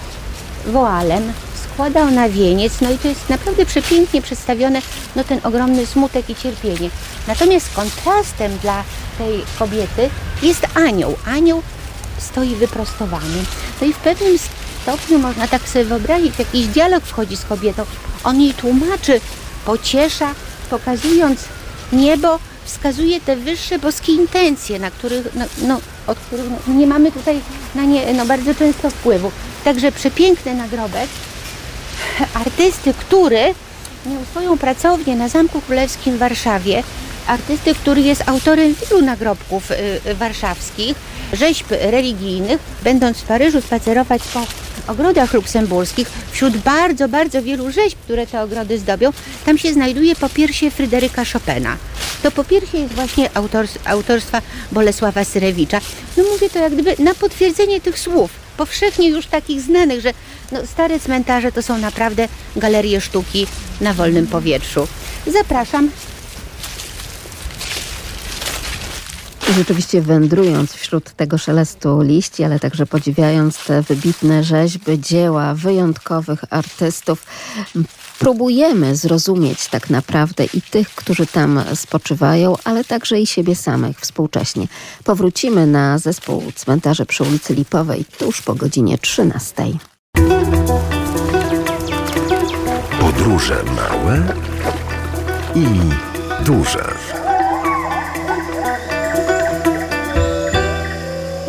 [0.65, 1.34] woalem,
[1.74, 4.82] składa ona wieniec, no i to jest naprawdę przepięknie przedstawione,
[5.16, 6.90] no ten ogromny smutek i cierpienie.
[7.28, 8.84] Natomiast kontrastem dla
[9.18, 10.10] tej kobiety
[10.42, 11.16] jest anioł.
[11.26, 11.62] Anioł
[12.18, 13.44] stoi wyprostowany.
[13.82, 14.38] No i w pewnym
[14.82, 17.84] stopniu można tak sobie wyobrazić, jakiś dialog wchodzi z kobietą.
[18.24, 19.22] On jej tłumaczy,
[19.66, 20.34] pociesza,
[20.70, 21.40] pokazując
[21.94, 27.40] niebo, wskazuje te wyższe boskie intencje, na których, no, no, od których nie mamy tutaj
[27.76, 29.32] na nie no, bardzo często wpływu.
[29.64, 31.10] Także przepiękny nagrobek
[32.34, 33.54] artysty, który
[34.06, 36.84] miał swoją pracownię na Zamku Królewskim w Warszawie,
[37.28, 40.98] artysty, który jest autorem wielu nagrobków y, y, warszawskich,
[41.34, 42.62] rzeźb religijnych.
[42.84, 44.46] Będąc w Paryżu spacerować po
[44.92, 49.12] ogrodach luksemburskich, wśród bardzo, bardzo wielu rzeźb, które te ogrody zdobią,
[49.46, 51.78] tam się znajduje popiersie Fryderyka Chopina.
[52.24, 53.30] To popiersie jest właśnie
[53.86, 55.80] autorstwa Bolesława Syrewicza.
[56.18, 60.13] No mówię to jak gdyby na potwierdzenie tych słów, powszechnie już takich znanych, że
[60.52, 63.48] no, stare cmentarze to są naprawdę galerie sztuki
[63.82, 64.88] na wolnym powietrzu.
[65.28, 65.89] Zapraszam.
[69.58, 77.26] Rzeczywiście wędrując wśród tego szelestu liści, ale także podziwiając te wybitne rzeźby, dzieła wyjątkowych artystów,
[78.19, 84.67] próbujemy zrozumieć tak naprawdę i tych, którzy tam spoczywają, ale także i siebie samych współcześnie.
[85.04, 89.54] Powrócimy na zespół cmentarzy przy ulicy Lipowej tuż po godzinie 13.
[92.99, 94.23] Podróże małe
[95.56, 95.65] i
[96.45, 97.23] duże.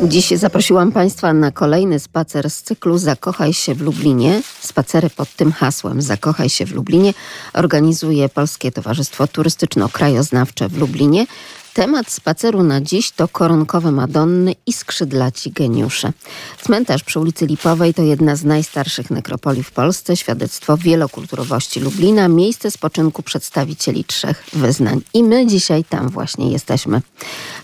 [0.09, 4.43] Dziś zaprosiłam Państwa na kolejny spacer z cyklu Zakochaj się w Lublinie.
[4.61, 7.14] Spacery pod tym hasłem Zakochaj się w Lublinie
[7.53, 11.27] organizuje Polskie Towarzystwo Turystyczno-Krajoznawcze w Lublinie.
[11.75, 16.13] Temat spaceru na dziś to koronkowe Madonny i skrzydlaci geniusze.
[16.63, 22.71] Cmentarz przy ulicy Lipowej to jedna z najstarszych nekropolii w Polsce, świadectwo wielokulturowości Lublina, miejsce
[22.71, 25.01] spoczynku przedstawicieli trzech wyznań.
[25.15, 27.03] I my dzisiaj tam właśnie jesteśmy.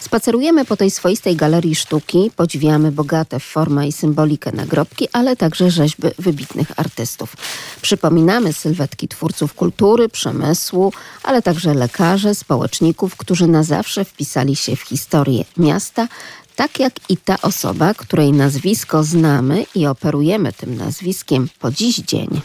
[0.01, 5.71] Spacerujemy po tej swoistej galerii sztuki, podziwiamy bogate w formę i symbolikę nagrobki, ale także
[5.71, 7.37] rzeźby wybitnych artystów.
[7.83, 10.93] Przypominamy sylwetki twórców kultury, przemysłu,
[11.23, 16.09] ale także lekarzy, społeczników, którzy na zawsze wpisali się w historię miasta,
[16.57, 22.41] tak jak i ta osoba, której nazwisko znamy i operujemy tym nazwiskiem po dziś dzień.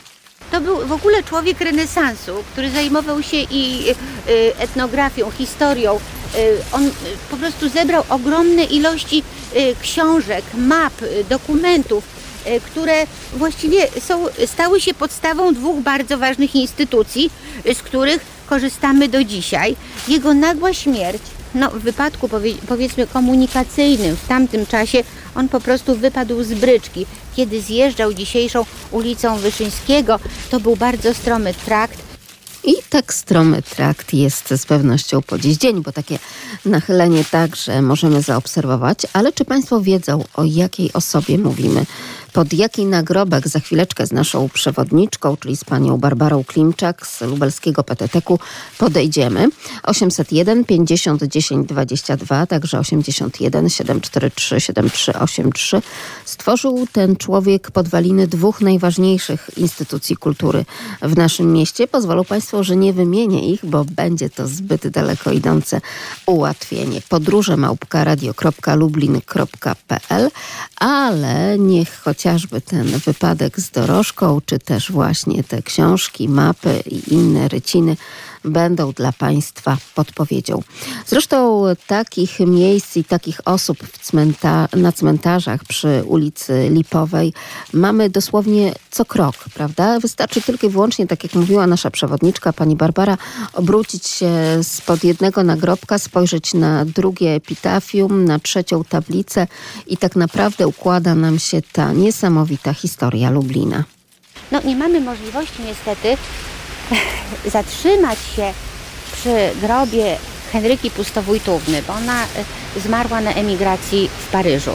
[0.51, 5.95] To był w ogóle człowiek renesansu, który zajmował się i y, etnografią, historią.
[5.95, 6.91] Y, on y,
[7.31, 9.23] po prostu zebrał ogromne ilości
[9.81, 10.93] książek, map,
[11.29, 12.03] dokumentów,
[12.65, 17.29] które właściwie są, stały się podstawą dwóch bardzo ważnych instytucji,
[17.73, 19.75] z których korzystamy do dzisiaj.
[20.07, 21.21] Jego nagła śmierć
[21.55, 25.03] no, w wypadku powie, powiedzmy komunikacyjnym w tamtym czasie
[25.35, 27.05] on po prostu wypadł z bryczki.
[27.35, 32.05] Kiedy zjeżdżał dzisiejszą ulicą Wyszyńskiego, to był bardzo stromy trakt.
[32.63, 36.19] I tak stromy trakt jest z pewnością po dziś dzień, bo takie
[36.65, 38.99] nachylenie także możemy zaobserwować.
[39.13, 41.85] Ale czy Państwo wiedzą, o jakiej osobie mówimy?
[42.35, 47.83] Pod jaki nagrobek za chwileczkę z naszą przewodniczką, czyli z panią Barbarą Klimczak z lubelskiego
[47.83, 48.39] PTT-ku
[48.77, 49.47] podejdziemy.
[49.83, 55.81] 801 50 10 22, także 81 743 7383.
[56.25, 60.65] Stworzył ten człowiek podwaliny dwóch najważniejszych instytucji kultury
[61.01, 61.87] w naszym mieście.
[61.87, 65.81] Pozwolą Państwo, że nie wymienię ich, bo będzie to zbyt daleko idące
[66.25, 67.01] ułatwienie.
[67.09, 70.31] Podróże małpka radio.lublin.pl,
[70.79, 77.13] ale niech choć chociażby ten wypadek z dorożką, czy też właśnie te książki, mapy i
[77.13, 77.97] inne ryciny
[78.45, 80.61] będą dla Państwa podpowiedzią.
[81.07, 87.33] Zresztą takich miejsc i takich osób cmenta na cmentarzach przy ulicy Lipowej
[87.73, 89.99] mamy dosłownie co krok, prawda?
[89.99, 93.17] Wystarczy tylko i wyłącznie, tak jak mówiła nasza przewodniczka, pani Barbara,
[93.53, 94.31] obrócić się
[94.63, 99.47] spod jednego nagrobka, spojrzeć na drugie epitafium, na trzecią tablicę
[99.87, 103.83] i tak naprawdę układa nam się ta niesamowita historia Lublina.
[104.51, 106.17] No nie mamy możliwości niestety
[107.55, 108.53] zatrzymać się
[109.13, 110.17] przy grobie
[110.51, 112.27] Henryki Pustowójtówny, bo ona e,
[112.79, 114.71] zmarła na emigracji w Paryżu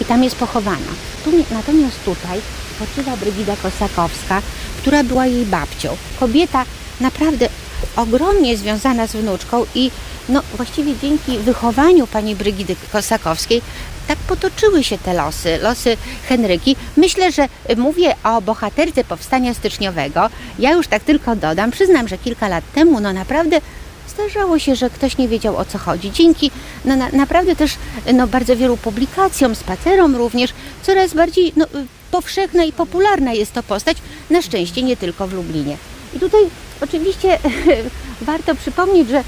[0.00, 0.92] i tam jest pochowana.
[1.24, 2.40] Tu, natomiast tutaj
[2.76, 4.42] spoczywa Brygida Kosakowska,
[4.78, 5.96] która była jej babcią.
[6.20, 6.64] Kobieta
[7.00, 7.48] naprawdę
[7.96, 9.90] ogromnie związana z wnuczką i
[10.28, 13.62] no, właściwie dzięki wychowaniu pani Brygidy Kosakowskiej
[14.08, 15.96] tak potoczyły się te losy, losy
[16.28, 16.76] Henryki.
[16.96, 20.30] Myślę, że mówię o bohaterce powstania styczniowego.
[20.58, 23.60] Ja już tak tylko dodam, przyznam, że kilka lat temu, no naprawdę
[24.08, 26.12] zdarzało się, że ktoś nie wiedział o co chodzi.
[26.12, 26.50] Dzięki
[26.84, 27.72] no, na, naprawdę też
[28.14, 30.50] no, bardzo wielu publikacjom, spacerom również,
[30.82, 31.66] coraz bardziej no,
[32.10, 33.96] powszechna i popularna jest to postać,
[34.30, 35.76] na szczęście nie tylko w Lublinie.
[36.16, 36.40] I tutaj
[36.80, 37.38] oczywiście
[38.20, 39.24] warto przypomnieć, że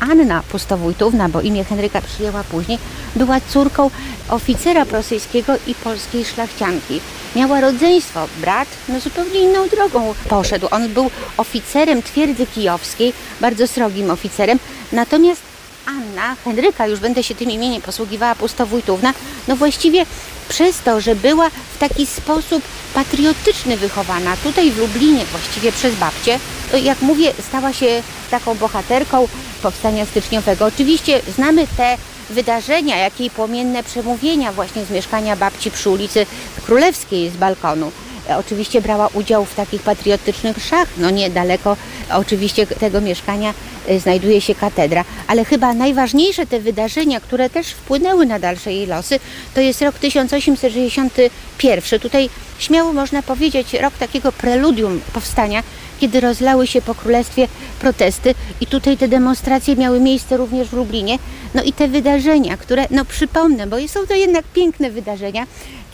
[0.00, 2.78] Anna Pustowójtówna, bo imię Henryka przyjęła później,
[3.16, 3.90] była córką
[4.28, 7.00] oficera rosyjskiego i polskiej szlachcianki.
[7.36, 8.28] Miała rodzeństwo.
[8.40, 10.68] Brat no zupełnie inną drogą poszedł.
[10.70, 14.58] On był oficerem twierdzy kijowskiej, bardzo srogim oficerem.
[14.92, 15.42] Natomiast
[15.86, 19.14] Anna, Henryka, już będę się tym imieniem posługiwała Pustowójtówna,
[19.48, 20.06] no właściwie
[20.48, 22.62] przez to, że była w taki sposób
[22.94, 26.38] patriotyczny wychowana, tutaj w Lublinie właściwie przez babcię,
[26.82, 30.64] jak mówię, stała się taką bohaterką powstania styczniowego.
[30.64, 31.96] Oczywiście znamy te
[32.30, 36.26] wydarzenia, jak jej płomienne przemówienia właśnie z mieszkania babci przy ulicy
[36.66, 37.92] Królewskiej z balkonu.
[38.30, 41.76] E, oczywiście brała udział w takich patriotycznych szach, no niedaleko
[42.12, 43.54] oczywiście tego mieszkania
[43.88, 48.86] e, znajduje się katedra, ale chyba najważniejsze te wydarzenia, które też wpłynęły na dalsze jej
[48.86, 49.20] losy,
[49.54, 52.00] to jest rok 1861.
[52.00, 55.62] Tutaj śmiało można powiedzieć rok takiego preludium powstania,
[55.98, 57.48] kiedy rozlały się po królestwie
[57.80, 61.18] protesty i tutaj te demonstracje miały miejsce również w Lublinie.
[61.54, 65.46] No i te wydarzenia, które, no przypomnę, bo są to jednak piękne wydarzenia,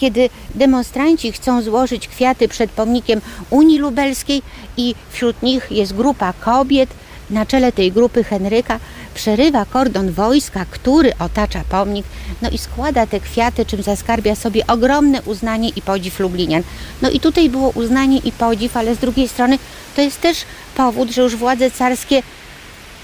[0.02, 4.42] kiedy demonstranci chcą złożyć kwiaty przed pomnikiem Unii Lubelskiej
[4.76, 6.90] i wśród nich jest grupa kobiet,
[7.30, 8.80] na czele tej grupy Henryka
[9.14, 12.06] przerywa kordon wojska, który otacza pomnik,
[12.42, 16.62] no i składa te kwiaty, czym zaskarbia sobie ogromne uznanie i podziw Lublinian.
[17.02, 19.58] No i tutaj było uznanie i podziw, ale z drugiej strony
[19.96, 20.44] to jest też
[20.76, 22.22] powód, że już władze carskie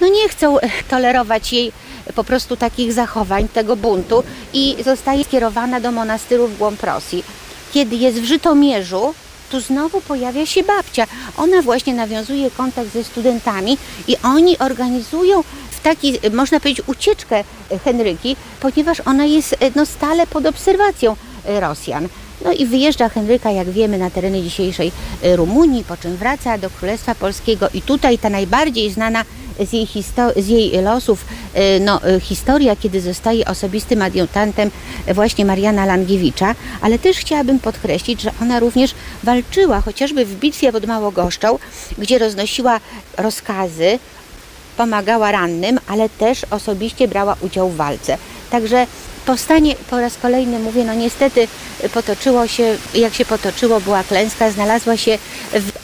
[0.00, 1.72] no nie chcą e, tolerować jej
[2.14, 7.24] po prostu takich zachowań, tego buntu i zostaje skierowana do monastyru w głąb Rosji.
[7.72, 9.14] Kiedy jest w Żytomierzu,
[9.50, 11.06] tu znowu pojawia się babcia.
[11.36, 17.44] Ona właśnie nawiązuje kontakt ze studentami i oni organizują w taki, można powiedzieć, ucieczkę
[17.84, 22.08] Henryki, ponieważ ona jest no, stale pod obserwacją Rosjan.
[22.44, 27.14] No i wyjeżdża Henryka, jak wiemy, na tereny dzisiejszej Rumunii, po czym wraca do Królestwa
[27.14, 29.24] Polskiego i tutaj ta najbardziej znana
[29.66, 29.88] z jej,
[30.36, 31.24] z jej losów
[31.80, 34.70] no, historia, kiedy zostaje osobistym adiutantem
[35.14, 40.86] właśnie Mariana Langiewicza, ale też chciałabym podkreślić, że ona również walczyła chociażby w bitwie pod
[40.86, 41.58] Małogoszczą,
[41.98, 42.80] gdzie roznosiła
[43.16, 43.98] rozkazy,
[44.76, 48.18] pomagała rannym, ale też osobiście brała udział w walce.
[48.50, 48.86] Także
[49.26, 51.48] powstanie po raz kolejny, mówię, no niestety
[51.94, 55.18] potoczyło się, jak się potoczyło, była klęska, znalazła się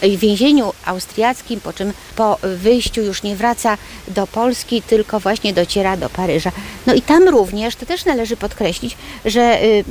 [0.02, 3.78] w więzieniu austriackim, po czym po wyjściu już nie wraca
[4.08, 6.52] do Polski, tylko właśnie dociera do Paryża.
[6.86, 9.84] No i tam również, to też należy podkreślić, że y,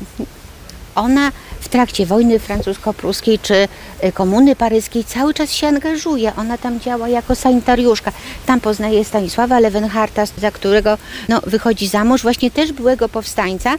[0.95, 3.67] ona w trakcie wojny francusko-pruskiej czy
[4.03, 6.35] y, komuny paryskiej cały czas się angażuje.
[6.35, 8.11] Ona tam działa jako sanitariuszka.
[8.45, 10.97] Tam poznaje Stanisława Lewenharta, za którego
[11.29, 13.75] no, wychodzi za mąż, właśnie też byłego powstańca,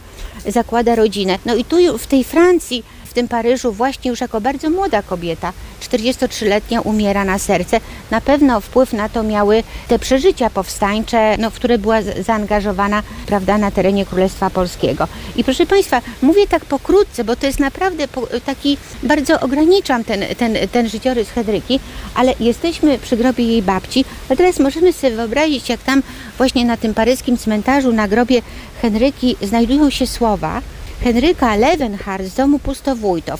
[0.47, 1.39] zakłada rodzinę.
[1.45, 2.83] No i tu w tej Francji
[3.15, 7.79] tym Paryżu właśnie już jako bardzo młoda kobieta, 43-letnia, umiera na serce.
[8.11, 13.57] Na pewno wpływ na to miały te przeżycia powstańcze, no, w które była zaangażowana prawda,
[13.57, 15.07] na terenie Królestwa Polskiego.
[15.35, 18.07] I proszę Państwa, mówię tak pokrótce, bo to jest naprawdę
[18.45, 21.79] taki, bardzo ograniczam ten, ten, ten życiorys Hedryki,
[22.15, 26.03] ale jesteśmy przy grobie jej babci, a teraz możemy sobie wyobrazić, jak tam
[26.37, 28.41] właśnie na tym paryskim cmentarzu na grobie
[28.81, 30.61] Henryki znajdują się słowa,
[31.03, 33.39] Henryka Lewenhardt z domu Pustowójtów,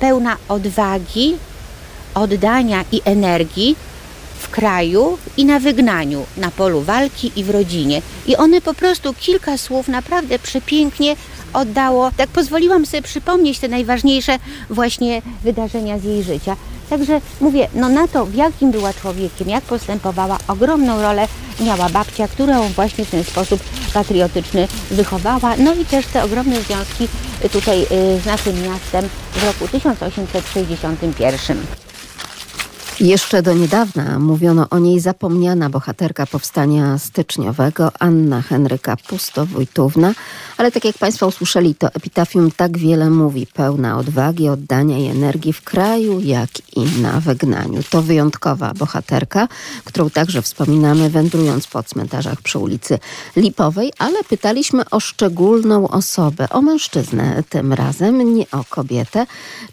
[0.00, 1.36] pełna odwagi,
[2.14, 3.76] oddania i energii
[4.38, 8.02] w kraju i na wygnaniu, na polu walki i w rodzinie.
[8.26, 11.16] I one po prostu kilka słów naprawdę przepięknie
[11.56, 12.10] oddało.
[12.16, 14.38] Tak pozwoliłam sobie przypomnieć te najważniejsze
[14.70, 16.56] właśnie wydarzenia z jej życia.
[16.90, 21.28] Także mówię, no na to, w jakim była człowiekiem, jak postępowała, ogromną rolę
[21.60, 23.60] miała babcia, którą właśnie w ten sposób
[23.94, 25.54] patriotyczny wychowała.
[25.58, 27.08] No i też te ogromne związki
[27.52, 27.86] tutaj y,
[28.20, 31.85] z naszym miastem w roku 1861.
[33.00, 40.14] Jeszcze do niedawna mówiono o niej zapomniana bohaterka powstania styczniowego, Anna Henryka Pustowójtówna,
[40.56, 45.52] ale tak jak Państwo usłyszeli, to epitafium tak wiele mówi, pełna odwagi, oddania i energii
[45.52, 47.82] w kraju, jak i na wygnaniu.
[47.90, 49.48] To wyjątkowa bohaterka,
[49.84, 52.98] którą także wspominamy wędrując po cmentarzach przy ulicy
[53.36, 59.26] Lipowej, ale pytaliśmy o szczególną osobę, o mężczyznę tym razem, nie o kobietę.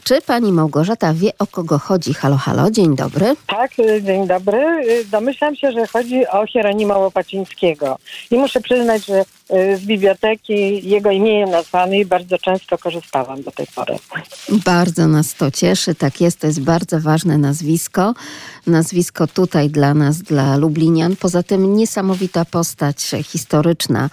[0.03, 2.13] Czy pani Małgorzata wie, o kogo chodzi?
[2.13, 3.12] Halo, halo, dzień dobry.
[3.47, 4.84] Tak, dzień dobry.
[5.05, 7.97] Domyślam się, że chodzi o Hieronima Łopacińskiego.
[8.32, 13.95] I muszę przyznać, że z biblioteki jego imieniem nazwanej bardzo często korzystałam do tej pory.
[14.49, 15.95] Bardzo nas to cieszy.
[15.95, 18.14] Tak jest, to jest bardzo ważne nazwisko.
[18.68, 21.16] Nazwisko tutaj dla nas, dla Lublinian.
[21.16, 24.10] Poza tym niesamowita postać historyczna.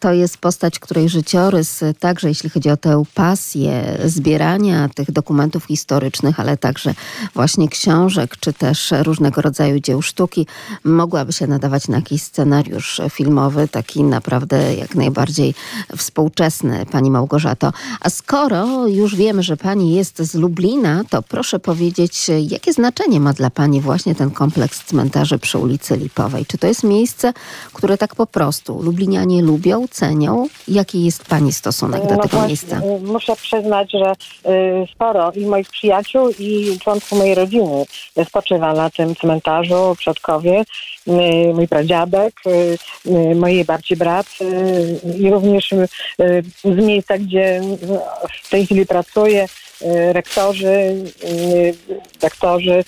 [0.00, 6.40] To jest postać, której życiorys, także jeśli chodzi o tę pasję zbierania tych dokumentów historycznych,
[6.40, 6.94] ale także
[7.34, 10.46] właśnie książek, czy też różnego rodzaju dzieł sztuki,
[10.84, 15.54] mogłaby się nadawać na jakiś scenariusz filmowy, taki naprawdę jak najbardziej
[15.96, 17.72] współczesny, pani Małgorzato.
[18.00, 23.32] A skoro już wiemy, że pani jest z Lublina, to proszę powiedzieć, jakie znaczenie ma
[23.32, 26.46] dla pani właśnie ten kompleks cmentarzy przy ulicy Lipowej?
[26.46, 27.32] Czy to jest miejsce,
[27.72, 30.48] które tak po prostu Lublinianie lubią, cenią?
[30.68, 32.80] Jaki jest pani stosunek do no tego właśnie, miejsca?
[33.02, 37.84] Muszę przyznać, że y, sporo i moich przyjaciół i członków mojej rodziny
[38.28, 40.64] spoczywa na tym cmentarzu, przodkowie, y,
[41.54, 44.26] mój pradziadek, y, mojej babci brat
[45.18, 45.70] i również
[46.64, 47.60] z miejsca, gdzie
[48.42, 49.48] w tej chwili pracuję,
[50.12, 50.94] rektorzy,
[52.20, 52.84] doktorzy,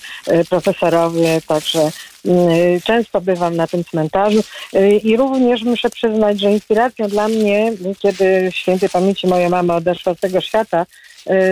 [0.49, 1.91] profesorowie, także
[2.83, 4.43] Często bywam na tym cmentarzu
[5.03, 10.19] i również muszę przyznać, że inspiracją dla mnie, kiedy świętej pamięci moja mama odeszła z
[10.19, 10.85] tego świata,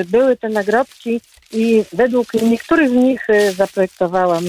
[0.05, 1.21] były te nagrobki
[1.53, 3.27] i według niektórych z nich
[3.57, 4.43] zaprojektowałam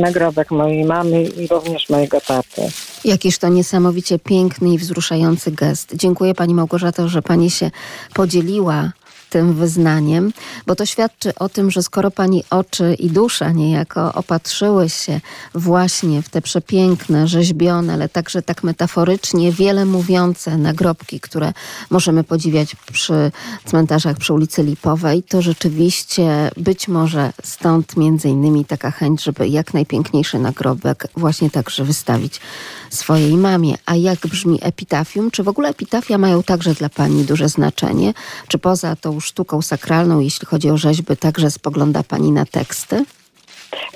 [0.00, 2.62] nagrobek mojej mamy i również mojego taty.
[3.04, 5.90] Jakiż to niesamowicie piękny i wzruszający gest.
[5.94, 7.70] Dziękuję Pani Małgorzato, że Pani się
[8.14, 8.92] podzieliła
[9.30, 10.32] tym wyznaniem,
[10.66, 15.20] bo to świadczy o tym, że skoro pani oczy i dusza niejako opatrzyły się
[15.54, 21.52] właśnie w te przepiękne, rzeźbione, ale także tak metaforycznie wiele mówiące nagrobki, które
[21.90, 23.32] możemy podziwiać przy
[23.64, 29.74] cmentarzach przy ulicy Lipowej, to rzeczywiście być może stąd między innymi taka chęć, żeby jak
[29.74, 32.40] najpiękniejszy nagrobek właśnie także wystawić
[32.90, 33.74] swojej mamie.
[33.86, 35.30] A jak brzmi epitafium?
[35.30, 38.14] Czy w ogóle epitafia mają także dla pani duże znaczenie?
[38.48, 43.04] Czy poza tą sztuką sakralną, jeśli chodzi o rzeźby, także spogląda Pani na teksty?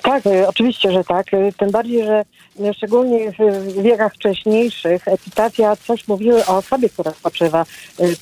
[0.02, 1.34] Tak, y, oczywiście, że tak.
[1.34, 2.24] Y, Tym bardziej, że
[2.60, 7.66] y, szczególnie w wiekach wcześniejszych epitacja coś mówiły o osobie, która spoczywa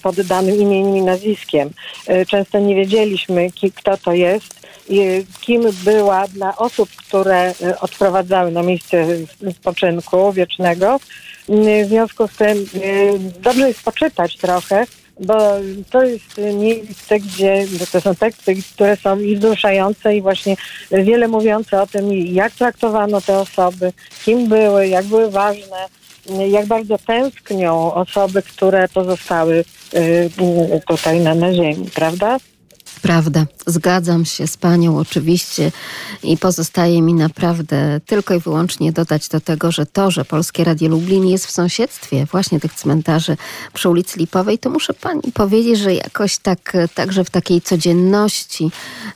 [0.02, 1.70] pod danym imieniem i nazwiskiem.
[2.28, 4.62] Często nie wiedzieliśmy, kto to jest
[5.40, 9.06] kim była dla osób, które odprowadzały na miejsce
[9.60, 11.00] spoczynku wiecznego.
[11.84, 12.66] W związku z tym
[13.40, 14.86] dobrze jest poczytać trochę,
[15.22, 15.34] bo
[15.90, 20.56] to jest y, miejsce, gdzie to są teksty, które są i wzruszające i właśnie
[20.90, 23.92] wiele mówiące o tym, jak traktowano te osoby,
[24.24, 25.86] kim były, jak były ważne,
[26.30, 29.64] y, jak bardzo tęsknią osoby, które pozostały
[29.94, 29.98] y,
[30.76, 32.38] y, tutaj na, na ziemi, prawda?
[33.02, 35.72] Prawda, zgadzam się z panią oczywiście
[36.22, 40.88] i pozostaje mi naprawdę tylko i wyłącznie dodać do tego, że to, że Polskie Radio
[40.88, 43.36] Lublin jest w sąsiedztwie właśnie tych cmentarzy
[43.72, 48.70] przy ulicy Lipowej, to muszę pani powiedzieć, że jakoś tak, także w takiej codzienności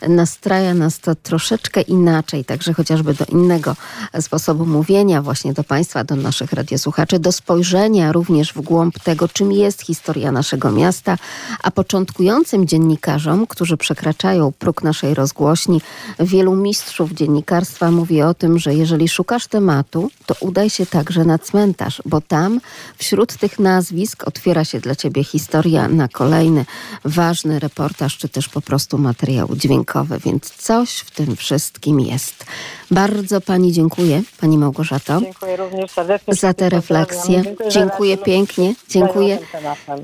[0.08, 3.76] nastraja nas to troszeczkę inaczej, także chociażby do innego
[4.20, 9.52] sposobu mówienia właśnie do państwa, do naszych radiosłuchaczy, do spojrzenia również w głąb tego, czym
[9.52, 11.18] jest historia naszego miasta,
[11.62, 15.80] a początkującym dziennikarzom, którzy przekraczają próg naszej rozgłośni,
[16.20, 21.38] wielu mistrzów dziennikarstwa mówi o tym, że jeżeli szukasz tematu, to udaj się także na
[21.38, 22.60] cmentarz, bo tam
[22.98, 26.64] wśród tych nazwisk otwiera się dla ciebie historia na kolejny
[27.04, 32.44] ważny reportaż, czy też po prostu materiał dźwiękowy, więc coś w tym wszystkim jest.
[32.90, 36.34] Bardzo pani dziękuję, pani Małgorzato, Dziękuję również serdecznie.
[36.34, 37.42] za te refleksje.
[37.42, 39.38] Dziękuję, Dziękuję pięknie, dziękuję.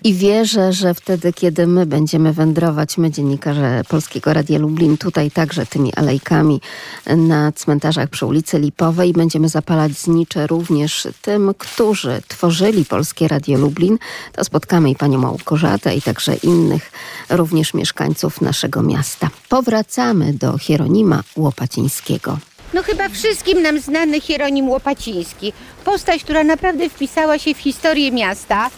[0.05, 5.67] I wierzę, że wtedy, kiedy my będziemy wędrować, my dziennikarze Polskiego Radia Lublin, tutaj także
[5.67, 6.61] tymi alejkami
[7.07, 13.99] na cmentarzach przy ulicy Lipowej, będziemy zapalać znicze również tym, którzy tworzyli Polskie Radio Lublin,
[14.33, 16.93] to spotkamy i panią Małgorzatę i także innych
[17.31, 19.31] również mieszkańców naszego miasta.
[19.49, 22.39] Powracamy do Hieronima Łopacińskiego.
[22.75, 25.53] No chyba wszystkim nam znany Hieronim Łopaciński.
[25.85, 28.71] Postać, która naprawdę wpisała się w historię miasta.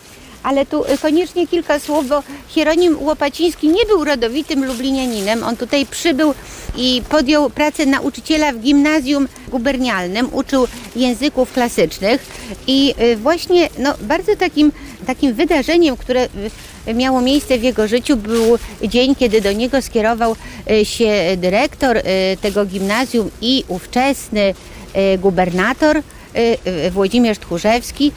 [0.43, 5.43] Ale tu koniecznie kilka słów, bo Hieronim Łopaciński nie był rodowitym lublinianinem.
[5.45, 6.35] On tutaj przybył
[6.77, 10.67] i podjął pracę nauczyciela w gimnazjum gubernialnym, uczył
[10.97, 12.27] języków klasycznych
[12.67, 14.73] i y, właśnie no, bardzo takim,
[15.07, 16.29] takim wydarzeniem, które y,
[16.95, 18.59] miało miejsce w jego życiu był
[18.89, 20.37] dzień, kiedy do niego skierował
[20.70, 22.03] y, się dyrektor y,
[22.41, 24.55] tego gimnazjum i ówczesny
[24.97, 26.03] y, gubernator
[26.91, 28.12] Włodzimierz Tchórzewski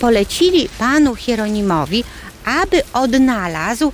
[0.00, 2.04] polecili panu Hieronimowi,
[2.44, 3.92] aby odnalazł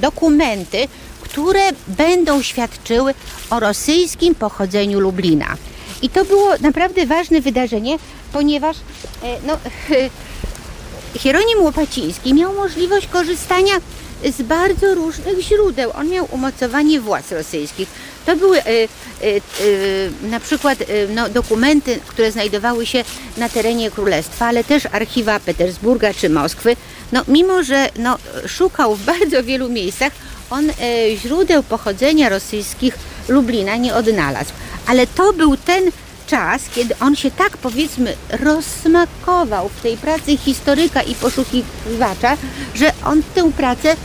[0.00, 0.78] dokumenty,
[1.20, 3.14] które będą świadczyły
[3.50, 5.56] o rosyjskim pochodzeniu Lublina.
[6.02, 7.98] I to było naprawdę ważne wydarzenie,
[8.32, 8.76] ponieważ
[9.22, 9.58] e, no,
[11.14, 13.74] Hieronim Łopaciński miał możliwość korzystania
[14.24, 15.90] z bardzo różnych źródeł.
[15.94, 17.88] On miał umocowanie władz rosyjskich.
[18.26, 18.86] To były e, e,
[19.26, 20.84] e, na przykład e,
[21.14, 23.04] no, dokumenty, które znajdowały się
[23.36, 26.76] na terenie królestwa, ale też archiwa Petersburga czy Moskwy.
[27.12, 30.12] No, mimo, że no, szukał w bardzo wielu miejscach,
[30.50, 30.74] on e,
[31.16, 32.98] źródeł pochodzenia rosyjskich
[33.28, 34.52] Lublina nie odnalazł.
[34.86, 35.90] Ale to był ten
[36.26, 42.36] czas, kiedy on się tak powiedzmy rozsmakował w tej pracy historyka i poszukiwacza,
[42.74, 43.96] że on tę pracę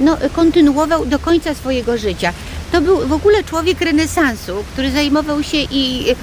[0.00, 2.32] no, kontynuował do końca swojego życia.
[2.72, 6.14] To był w ogóle człowiek renesansu, który zajmował się i y,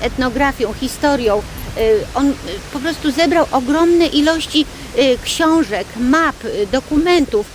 [0.00, 1.38] etnografią, historią.
[1.78, 2.32] Y, On
[2.72, 4.66] po prostu zebrał ogromne ilości
[4.98, 6.36] y, książek, map,
[6.72, 7.46] dokumentów,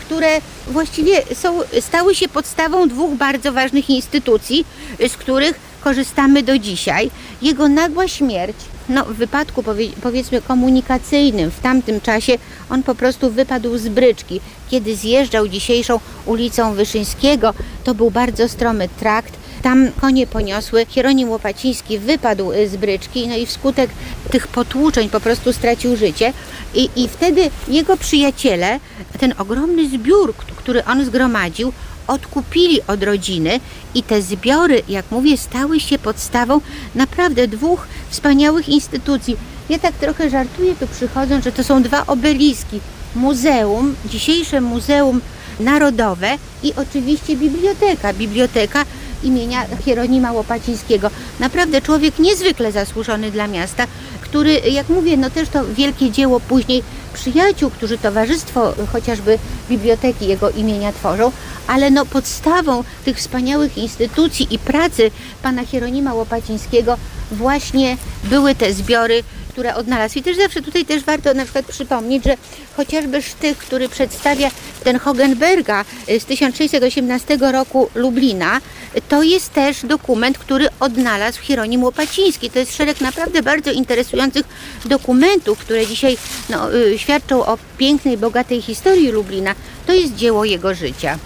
[0.00, 4.64] które właściwie są, stały się podstawą dwóch bardzo ważnych instytucji,
[5.08, 7.10] z których korzystamy do dzisiaj.
[7.42, 8.56] Jego nagła śmierć,
[8.88, 12.38] no w wypadku powie, powiedzmy komunikacyjnym w tamtym czasie,
[12.70, 14.40] on po prostu wypadł z bryczki.
[14.70, 17.54] Kiedy zjeżdżał dzisiejszą ulicą Wyszyńskiego,
[17.84, 23.36] to był bardzo stromy trakt, tam konie poniosły, Hieronim Łopaciński wypadł y, z bryczki, no
[23.36, 23.90] i wskutek
[24.30, 26.32] tych potłuczeń po prostu stracił życie.
[26.74, 28.80] I, I wtedy jego przyjaciele,
[29.20, 31.72] ten ogromny zbiór, który on zgromadził,
[32.06, 33.60] odkupili od rodziny
[33.94, 36.60] i te zbiory, jak mówię, stały się podstawą
[36.94, 39.36] naprawdę dwóch wspaniałych instytucji.
[39.68, 42.80] Ja tak trochę żartuję tu przychodząc, że to są dwa obeliski.
[43.14, 45.20] Muzeum, dzisiejsze Muzeum
[45.60, 48.12] Narodowe i oczywiście biblioteka.
[48.12, 48.84] Biblioteka
[49.24, 51.10] imienia Hieronima Łopacińskiego.
[51.40, 53.86] Naprawdę człowiek niezwykle zasłużony dla miasta,
[54.20, 56.82] który, jak mówię, no też to wielkie dzieło później
[57.14, 61.32] przyjaciół, którzy towarzystwo chociażby biblioteki jego imienia tworzą,
[61.66, 65.10] ale no podstawą tych wspaniałych instytucji i pracy
[65.42, 66.96] pana Hieronima Łopacińskiego
[67.30, 69.22] właśnie były te zbiory
[69.52, 70.18] które odnalazł.
[70.18, 72.36] I też zawsze tutaj też warto na przykład przypomnieć, że
[72.76, 74.50] chociażby sztych, który przedstawia
[74.84, 75.84] ten Hogenberga
[76.20, 78.60] z 1618 roku Lublina,
[79.08, 82.50] to jest też dokument, który odnalazł Hieronim Łopaciński.
[82.50, 84.46] To jest szereg naprawdę bardzo interesujących
[84.84, 86.16] dokumentów, które dzisiaj
[86.50, 89.54] no, y, świadczą o pięknej, bogatej historii Lublina.
[89.86, 91.18] To jest dzieło jego życia.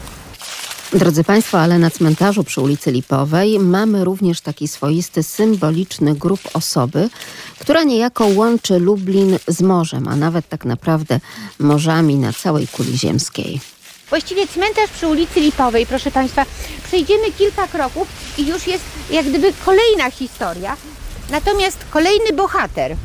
[0.92, 7.08] Drodzy Państwo, ale na cmentarzu przy ulicy Lipowej mamy również taki swoisty, symboliczny grup osoby,
[7.58, 11.20] która niejako łączy Lublin z morzem, a nawet tak naprawdę
[11.58, 13.60] morzami na całej kuli ziemskiej.
[14.10, 16.44] Właściwie cmentarz przy ulicy Lipowej, proszę Państwa,
[16.86, 18.08] przejdziemy kilka kroków
[18.38, 20.76] i już jest jak gdyby kolejna historia,
[21.30, 22.96] natomiast kolejny bohater.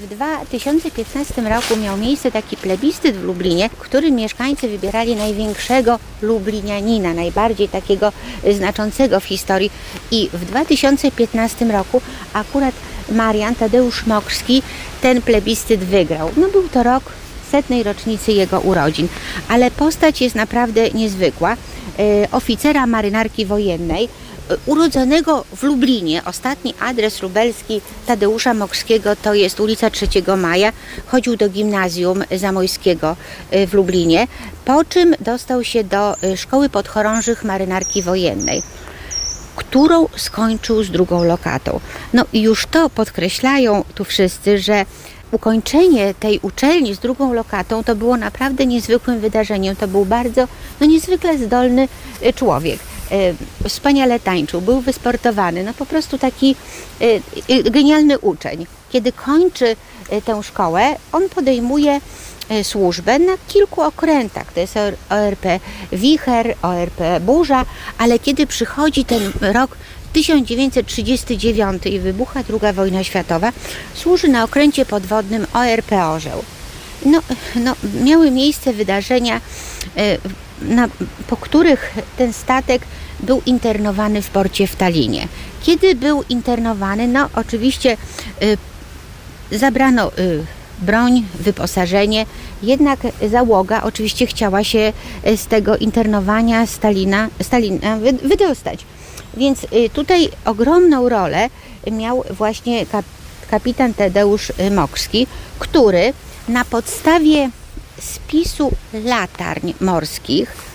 [0.00, 7.14] W 2015 roku miał miejsce taki plebiscyt w Lublinie, w którym mieszkańcy wybierali największego Lublinianina,
[7.14, 8.12] najbardziej takiego
[8.50, 9.70] znaczącego w historii.
[10.10, 12.74] I w 2015 roku akurat
[13.12, 14.62] Marian Tadeusz Mokrski
[15.00, 16.30] ten plebiscyt wygrał.
[16.36, 17.04] No był to rok
[17.50, 19.08] setnej rocznicy jego urodzin,
[19.48, 21.56] ale postać jest naprawdę niezwykła.
[21.98, 24.08] E, oficera marynarki wojennej,
[24.66, 26.24] urodzonego w Lublinie.
[26.24, 30.72] Ostatni adres lubelski Tadeusza Mokrskiego to jest ulica 3 Maja.
[31.06, 33.16] Chodził do gimnazjum zamojskiego
[33.54, 34.26] y, w Lublinie,
[34.64, 38.62] po czym dostał się do y, Szkoły Podchorążych Marynarki Wojennej
[39.56, 41.80] którą skończył z drugą lokatą.
[42.12, 44.84] No i już to podkreślają tu wszyscy, że
[45.32, 49.76] ukończenie tej uczelni z drugą lokatą to było naprawdę niezwykłym wydarzeniem.
[49.76, 50.48] To był bardzo
[50.80, 51.88] no, niezwykle zdolny
[52.22, 52.78] y, człowiek.
[53.10, 53.34] E,
[53.68, 56.56] wspaniale tańczył, był wysportowany, no po prostu taki
[57.00, 57.04] e,
[57.48, 58.66] e, genialny uczeń.
[58.90, 59.76] Kiedy kończy
[60.24, 62.00] tę szkołę, on podejmuje
[62.62, 64.52] służbę na kilku okrętach.
[64.52, 64.74] To jest
[65.10, 65.46] ORP
[65.92, 67.64] Wicher, ORP Burza,
[67.98, 69.76] ale kiedy przychodzi ten rok
[70.12, 73.52] 1939 i wybucha II wojna światowa,
[73.94, 76.44] służy na okręcie podwodnym ORP Orzeł.
[77.06, 77.20] No,
[77.54, 79.40] no, miały miejsce wydarzenia
[80.62, 80.88] na,
[81.26, 82.82] po których ten statek
[83.22, 85.28] był internowany w porcie w Talinie.
[85.62, 87.96] Kiedy był internowany, no oczywiście
[89.52, 90.44] y, zabrano y,
[90.78, 92.26] broń, wyposażenie,
[92.62, 92.98] jednak
[93.30, 94.92] załoga oczywiście chciała się
[95.26, 98.84] y, z tego internowania Stalina, Stalina wydostać.
[99.36, 101.48] Więc y, tutaj ogromną rolę
[101.92, 103.04] miał właśnie kap,
[103.50, 105.26] kapitan Tadeusz Mokrski,
[105.58, 106.12] który
[106.48, 107.50] na podstawie
[108.00, 110.69] spisu latarń morskich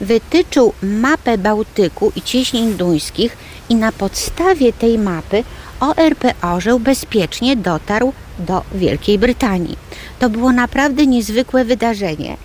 [0.00, 3.36] wytyczył mapę Bałtyku i cieśnin duńskich
[3.68, 5.44] i na podstawie tej mapy
[5.80, 9.76] ORP Orzeł bezpiecznie dotarł do Wielkiej Brytanii.
[10.18, 12.36] To było naprawdę niezwykłe wydarzenie.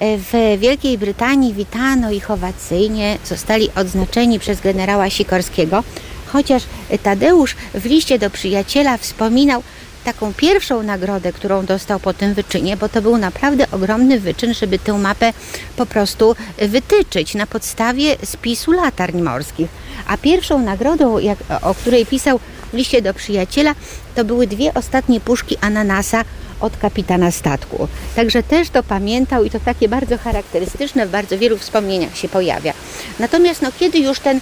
[0.00, 5.84] W Wielkiej Brytanii witano ich owacyjnie, zostali odznaczeni przez generała Sikorskiego,
[6.26, 6.62] chociaż
[7.02, 9.62] Tadeusz w liście do przyjaciela wspominał,
[10.12, 14.78] taką pierwszą nagrodę, którą dostał po tym wyczynie, bo to był naprawdę ogromny wyczyn, żeby
[14.78, 15.32] tę mapę
[15.76, 19.68] po prostu wytyczyć na podstawie spisu latarń morskich.
[20.06, 22.40] A pierwszą nagrodą, jak, o której pisał
[22.72, 23.74] w liście do przyjaciela,
[24.14, 26.24] to były dwie ostatnie puszki ananasa
[26.60, 27.88] od kapitana statku.
[28.16, 32.72] Także też to pamiętał i to takie bardzo charakterystyczne, w bardzo wielu wspomnieniach się pojawia.
[33.18, 34.40] Natomiast no, kiedy już ten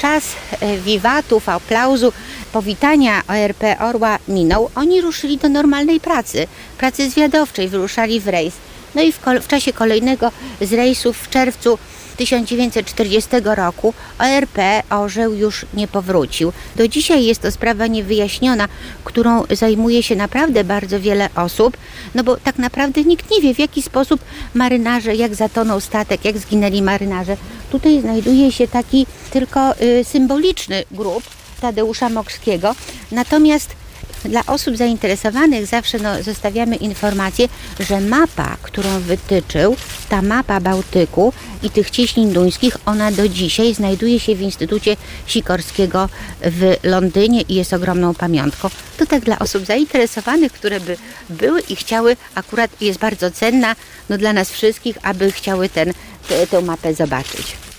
[0.00, 0.24] czas
[0.60, 2.12] e, wiwatów, aplauzu,
[2.52, 6.46] powitania ORP Orła minął, oni ruszyli do normalnej pracy,
[6.78, 8.54] pracy zwiadowczej, wyruszali w rejs.
[8.94, 11.78] No i w, w czasie kolejnego z rejsów w czerwcu
[12.16, 14.58] 1940 roku ORP
[14.90, 16.52] Orzeł już nie powrócił.
[16.76, 18.68] Do dzisiaj jest to sprawa niewyjaśniona,
[19.04, 21.76] którą zajmuje się naprawdę bardzo wiele osób,
[22.14, 24.20] no bo tak naprawdę nikt nie wie w jaki sposób
[24.54, 27.36] marynarze, jak zatonął statek, jak zginęli marynarze.
[27.70, 31.22] Tutaj znajduje się taki tylko y, symboliczny grób
[31.60, 32.74] Tadeusza Mokrskiego,
[33.12, 33.80] natomiast
[34.24, 37.48] dla osób zainteresowanych zawsze no, zostawiamy informację,
[37.80, 39.76] że mapa, którą wytyczył,
[40.08, 41.32] ta mapa Bałtyku
[41.62, 44.96] i tych cieśnin duńskich, ona do dzisiaj znajduje się w Instytucie
[45.26, 46.08] Sikorskiego
[46.42, 48.70] w Londynie i jest ogromną pamiątką.
[48.96, 50.96] To tak dla osób zainteresowanych, które by
[51.30, 53.76] były i chciały, akurat jest bardzo cenna
[54.08, 55.92] no, dla nas wszystkich, aby chciały ten,
[56.50, 57.69] tę mapę zobaczyć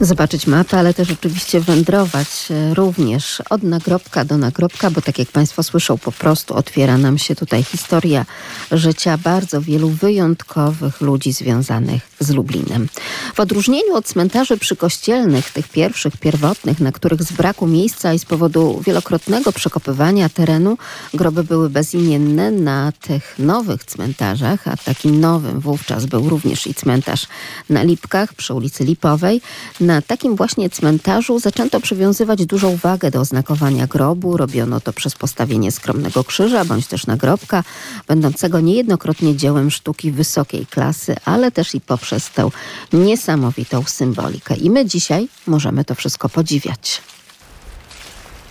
[0.00, 5.28] zobaczyć mapę, ale też oczywiście wędrować e, również od nagrobka do nagrobka, bo tak jak
[5.28, 8.26] Państwo słyszą, po prostu otwiera nam się tutaj historia
[8.72, 12.88] życia bardzo wielu wyjątkowych ludzi związanych z Lublinem.
[13.34, 18.24] W odróżnieniu od cmentarzy przykościelnych, tych pierwszych, pierwotnych, na których z braku miejsca i z
[18.24, 20.78] powodu wielokrotnego przekopywania terenu
[21.14, 27.26] groby były bezimienne, na tych nowych cmentarzach, a takim nowym wówczas był również i cmentarz
[27.70, 29.40] na Lipkach przy ulicy Lipowej,
[29.80, 34.36] na takim właśnie cmentarzu zaczęto przywiązywać dużą wagę do oznakowania grobu.
[34.36, 37.64] Robiono to przez postawienie skromnego krzyża bądź też nagrobka,
[38.08, 42.50] będącego niejednokrotnie dziełem sztuki wysokiej klasy, ale też i poprzez tę
[42.92, 44.54] niesamowitą symbolikę.
[44.54, 47.02] I my dzisiaj możemy to wszystko podziwiać.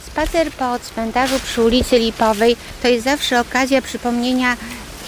[0.08, 4.58] Spacer po cmentarzu przy ulicy Lipowej to jest zawsze okazja przypomnienia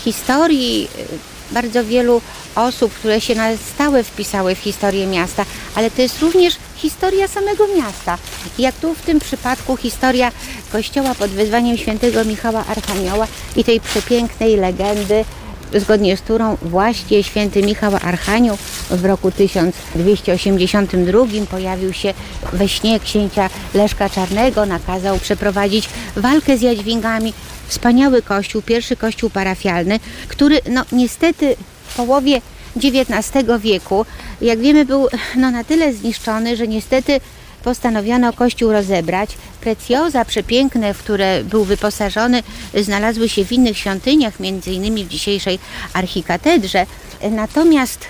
[0.03, 2.21] historii y, bardzo wielu
[2.55, 5.45] osób, które się na stałe wpisały w historię miasta,
[5.75, 8.17] ale to jest również historia samego miasta.
[8.59, 10.31] Jak tu w tym przypadku historia
[10.71, 15.25] kościoła pod wezwaniem świętego Michała Archanioła i tej przepięknej legendy
[15.73, 18.57] zgodnie z którą właśnie święty Michał Archanioł
[18.89, 22.13] w roku 1282 pojawił się
[22.53, 27.33] we śnie księcia Leszka Czarnego, nakazał przeprowadzić walkę z jadźwingami.
[27.67, 31.55] Wspaniały kościół, pierwszy kościół parafialny, który no niestety
[31.87, 32.41] w połowie
[32.75, 34.05] XIX wieku,
[34.41, 37.19] jak wiemy, był no, na tyle zniszczony, że niestety
[37.63, 39.29] postanowiono kościół rozebrać.
[39.61, 42.43] Precjoza przepiękne, w które był wyposażony,
[42.75, 45.59] znalazły się w innych świątyniach, między innymi w dzisiejszej
[45.93, 46.85] archikatedrze.
[47.31, 48.05] Natomiast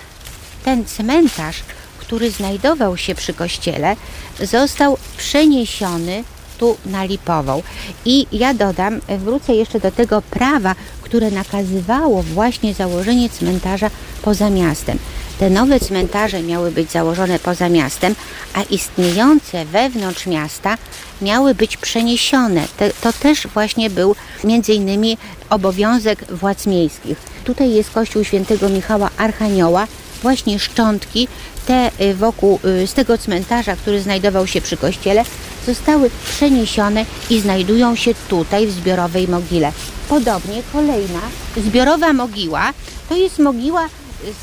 [0.65, 1.63] ten cmentarz,
[1.97, 3.95] który znajdował się przy kościele,
[4.39, 6.23] został przeniesiony
[6.57, 7.63] tu na Lipową.
[8.05, 13.89] I ja dodam, wrócę jeszcze do tego prawa, które nakazywało właśnie założenie cmentarza
[14.21, 14.97] poza miastem.
[15.41, 18.15] Te nowe cmentarze miały być założone poza miastem,
[18.53, 20.77] a istniejące wewnątrz miasta
[21.21, 22.67] miały być przeniesione.
[22.77, 25.17] Te, to też właśnie był między innymi
[25.49, 27.17] obowiązek władz miejskich.
[27.43, 29.87] Tutaj jest kościół świętego Michała Archanioła,
[30.21, 31.27] właśnie szczątki
[31.65, 35.23] te y, wokół y, z tego cmentarza, który znajdował się przy kościele,
[35.65, 39.71] zostały przeniesione i znajdują się tutaj w zbiorowej mogile.
[40.09, 41.21] Podobnie kolejna
[41.57, 42.73] zbiorowa mogiła
[43.09, 43.87] to jest mogiła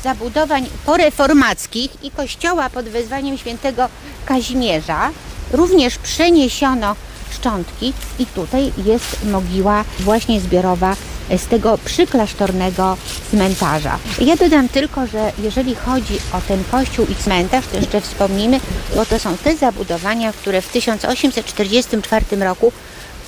[0.03, 3.89] zabudowań poreformackich i kościoła pod wezwaniem świętego
[4.25, 5.09] Kazimierza.
[5.51, 6.95] Również przeniesiono
[7.31, 10.95] szczątki i tutaj jest mogiła właśnie zbiorowa
[11.37, 12.97] z tego przyklasztornego
[13.31, 13.99] cmentarza.
[14.21, 18.59] Ja dodam tylko, że jeżeli chodzi o ten kościół i cmentarz, to jeszcze wspomnimy,
[18.95, 22.71] bo to są te zabudowania, które w 1844 roku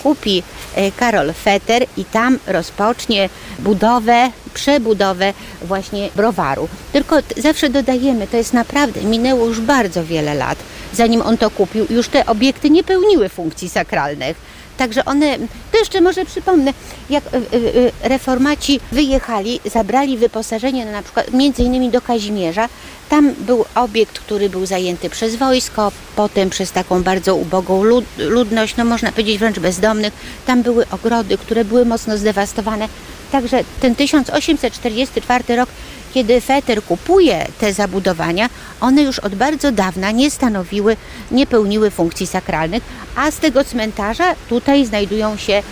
[0.04, 0.43] kupi
[0.76, 3.30] e, Karol Fetter i tam rozpocznie
[3.60, 6.68] budowę, przebudowę właśnie browaru.
[6.93, 10.58] Tylko zawsze dodajemy, to jest naprawdę, minęło już bardzo wiele lat,
[10.93, 14.52] zanim on to kupił, już te obiekty nie pełniły funkcji sakralnych.
[14.82, 15.38] Także one,
[15.72, 16.74] to jeszcze może przypomnę,
[17.10, 22.70] jak e, e, reformaci wyjechali, zabrali wyposażenie na przykład między innymi do Kazimierza,
[23.10, 28.78] tam był obiekt, który był zajęty przez wojsko, potem przez taką bardzo ubogą lud ludność,
[28.78, 30.14] no można powiedzieć wręcz bezdomnych.
[30.46, 32.88] Tam były ogrody, które były mocno zdewastowane.
[33.32, 35.70] Także ten 1844 rok,
[36.14, 38.49] kiedy Feter kupuje te zabudowania,
[38.82, 40.97] one już od bardzo dawna nie stanowiły,
[41.32, 42.84] nie pełniły funkcji sakralnych,
[43.16, 45.64] a z tego cmentarza tutaj znajdują się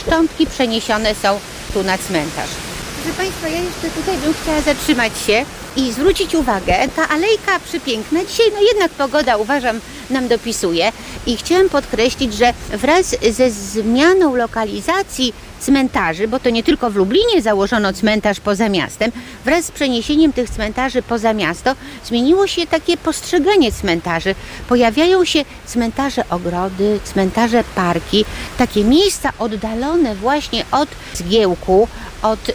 [0.00, 1.40] szczątki przeniesione są
[1.74, 2.50] tu na cmentarz.
[3.02, 5.44] Proszę Państwa, ja jeszcze tutaj bym chciała zatrzymać się
[5.76, 9.80] i zwrócić uwagę, ta alejka przepiękna, dzisiaj no jednak pogoda uważam
[10.10, 10.92] nam dopisuje
[11.26, 17.42] i chciałem podkreślić, że wraz ze zmianą lokalizacji cmentarzy, bo to nie tylko w Lublinie
[17.42, 19.12] założono cmentarz poza miastem,
[19.44, 24.34] wraz z przeniesieniem tych cmentarzy poza miasto zmieniło się takie postrzeganie cmentarzy.
[24.68, 28.24] Pojawiają się cmentarze ogrody, cmentarze parki,
[28.58, 31.88] takie miejsca oddalone właśnie od zgiełku,
[32.22, 32.52] od y,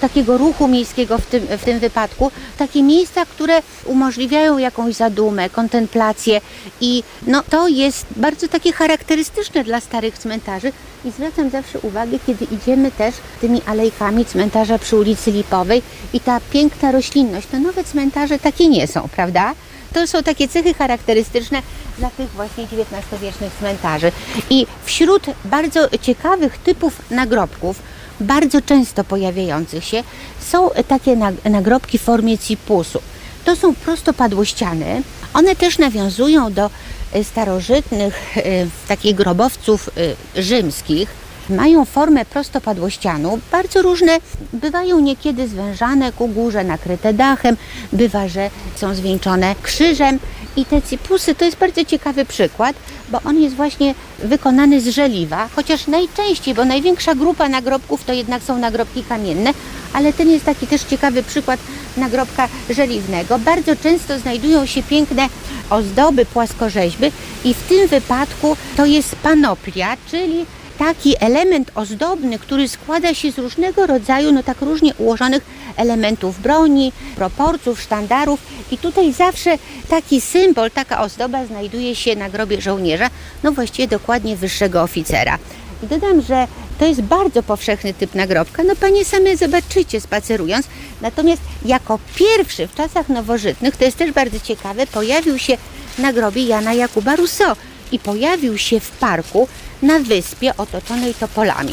[0.00, 6.40] takiego ruchu miejskiego w tym, w tym wypadku, takie miejsca, które umożliwiają jakąś zadumę, kontemplację
[6.80, 10.72] i no, to jest bardzo takie charakterystyczne dla starych cmentarzy.
[11.04, 16.40] I zwracam zawsze uwagę, kiedy idziemy też tymi alejkami cmentarza przy ulicy Lipowej i ta
[16.50, 19.54] piękna roślinność, to nowe cmentarze takie nie są, prawda?
[19.94, 21.62] To są takie cechy charakterystyczne
[21.98, 24.12] dla tych właśnie XIX-wiecznych cmentarzy.
[24.50, 27.82] I wśród bardzo ciekawych typów nagrobków,
[28.20, 30.02] bardzo często pojawiających się,
[30.50, 33.00] są takie nagrobki w formie cipusu.
[33.44, 35.02] To są prostopadłościany.
[35.34, 36.70] One też nawiązują do
[37.12, 38.42] e, starożytnych e,
[38.88, 39.90] takich grobowców
[40.36, 41.27] e, rzymskich.
[41.50, 44.18] Mają formę prostopadłościanu, bardzo różne,
[44.52, 47.56] bywają niekiedy zwężane ku górze, nakryte dachem,
[47.92, 50.18] bywa, że są zwieńczone krzyżem.
[50.56, 52.76] I te cipusy to jest bardzo ciekawy przykład,
[53.08, 58.42] bo on jest właśnie wykonany z żeliwa, chociaż najczęściej, bo największa grupa nagrobków to jednak
[58.42, 59.50] są nagrobki kamienne,
[59.92, 61.60] ale ten jest taki też ciekawy przykład
[61.96, 63.38] nagrobka żeliwnego.
[63.38, 65.28] Bardzo często znajdują się piękne
[65.70, 67.12] ozdoby, płaskorzeźby.
[67.44, 70.46] I w tym wypadku to jest panoplia, czyli
[70.78, 75.42] taki element ozdobny, który składa się z różnego rodzaju, no tak różnie ułożonych
[75.76, 79.58] elementów broni, proporcjów, sztandarów i tutaj zawsze
[79.88, 83.10] taki symbol, taka ozdoba znajduje się na grobie żołnierza,
[83.42, 85.38] no właściwie dokładnie wyższego oficera.
[85.82, 86.46] I dodam, że
[86.78, 88.62] to jest bardzo powszechny typ nagrobka.
[88.62, 90.66] No panie same zobaczycie spacerując.
[91.00, 95.56] Natomiast jako pierwszy w czasach nowożytnych, to jest też bardzo ciekawe, pojawił się
[95.98, 97.56] na grobie Jana Jakuba Rousseau
[97.92, 99.48] i pojawił się w parku
[99.82, 101.72] na wyspie otoczonej topolami.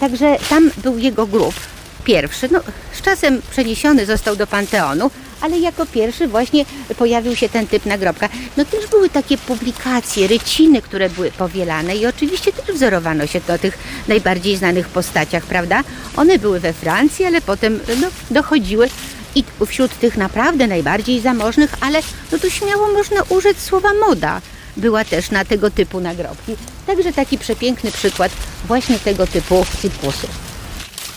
[0.00, 1.54] Także tam był jego grób
[2.04, 2.48] pierwszy.
[2.52, 2.60] No,
[2.92, 6.64] z czasem przeniesiony został do Panteonu, ale jako pierwszy właśnie
[6.98, 8.28] pojawił się ten typ nagrobka.
[8.56, 13.58] No też były takie publikacje, ryciny, które były powielane i oczywiście też wzorowano się do
[13.58, 13.78] tych
[14.08, 15.84] najbardziej znanych postaciach, prawda?
[16.16, 18.88] One były we Francji, ale potem no, dochodziły
[19.34, 22.00] i wśród tych naprawdę najbardziej zamożnych, ale
[22.32, 24.40] no to śmiało można użyć słowa moda
[24.78, 26.56] była też na tego typu nagrobki.
[26.86, 28.32] Także taki przepiękny przykład
[28.66, 30.47] właśnie tego typu typusów.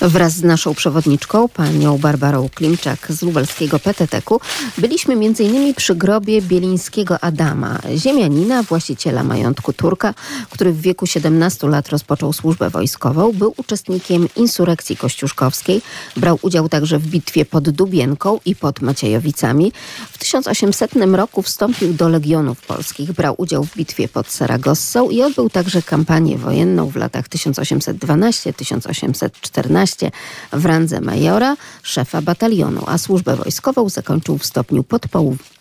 [0.02, 4.42] Wraz z naszą przewodniczką, panią Barbarą Klimczak z lubelskiego PTT-ku,
[4.78, 5.74] byliśmy m.in.
[5.74, 10.14] przy grobie bielińskiego Adama, ziemianina, właściciela majątku Turka,
[10.50, 15.82] który w wieku 17 lat rozpoczął służbę wojskową, był uczestnikiem insurekcji kościuszkowskiej,
[16.18, 19.72] brał udział także w bitwie pod Dubienką i pod Maciejowicami.
[20.12, 25.50] W 1800 roku wstąpił do Legionów Polskich, brał udział w bitwie pod Saragossą i odbył
[25.50, 29.91] także kampanię wojenną w latach 1812-1814
[30.54, 34.84] w randze majora, szefa batalionu, a służbę wojskową zakończył w stopniu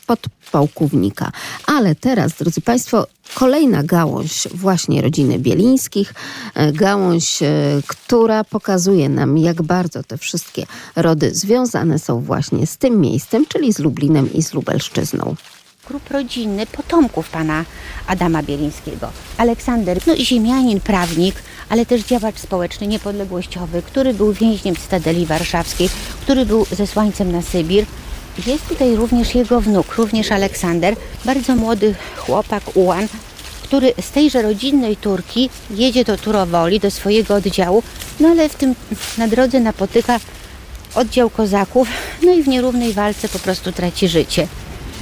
[0.06, 1.32] podpułkownika.
[1.66, 6.14] Ale teraz, drodzy Państwo, kolejna gałąź właśnie rodziny Bielińskich,
[6.54, 7.48] e, gałąź, e,
[7.86, 10.66] która pokazuje nam, jak bardzo te wszystkie
[10.96, 15.36] rody związane są właśnie z tym miejscem, czyli z Lublinem i z Lubelszczyzną
[15.90, 17.64] grup rodzinny potomków pana
[18.06, 19.10] Adama Bielińskiego.
[19.36, 21.34] Aleksander, no ziemianin, prawnik,
[21.68, 25.88] ale też działacz społeczny, niepodległościowy, który był więźniem Cytadeli Warszawskiej,
[26.20, 27.86] który był zesłańcem na Sybir.
[28.46, 33.08] Jest tutaj również jego wnuk, również Aleksander, bardzo młody chłopak, ułan,
[33.62, 37.82] który z tejże rodzinnej Turki jedzie do Turowoli, do swojego oddziału,
[38.20, 38.74] no ale w tym
[39.18, 40.20] na drodze napotyka
[40.94, 41.88] oddział kozaków,
[42.22, 44.46] no i w nierównej walce po prostu traci życie.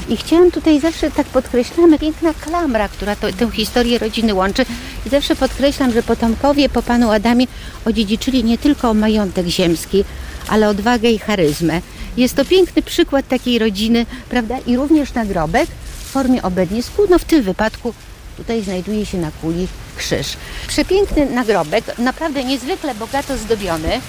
[0.08, 4.64] I chciałam tutaj zawsze tak podkreślamy, piękna klamra, która to, tę historię rodziny łączy.
[5.06, 7.46] I zawsze podkreślam, że potomkowie po panu Adamie
[7.84, 10.04] odziedziczyli nie tylko majątek ziemski,
[10.48, 11.80] ale odwagę i charyzmę.
[12.16, 14.58] Jest to piękny przykład takiej rodziny, prawda?
[14.66, 15.68] I również nagrobek
[16.04, 17.94] w formie obednisku, no w tym wypadku
[18.36, 20.26] tutaj znajduje się na kuli krzyż.
[20.68, 24.00] Przepiękny nagrobek, naprawdę niezwykle bogato zdobiony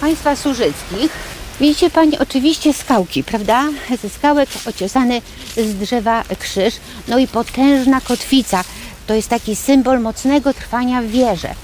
[0.00, 1.35] państwa służyckich.
[1.60, 3.64] Widzicie Pani oczywiście skałki, prawda?
[4.02, 5.22] Ze skałek ociosany
[5.56, 6.74] z drzewa krzyż,
[7.08, 8.64] no i potężna kotwica.
[9.06, 11.54] To jest taki symbol mocnego trwania w wierze.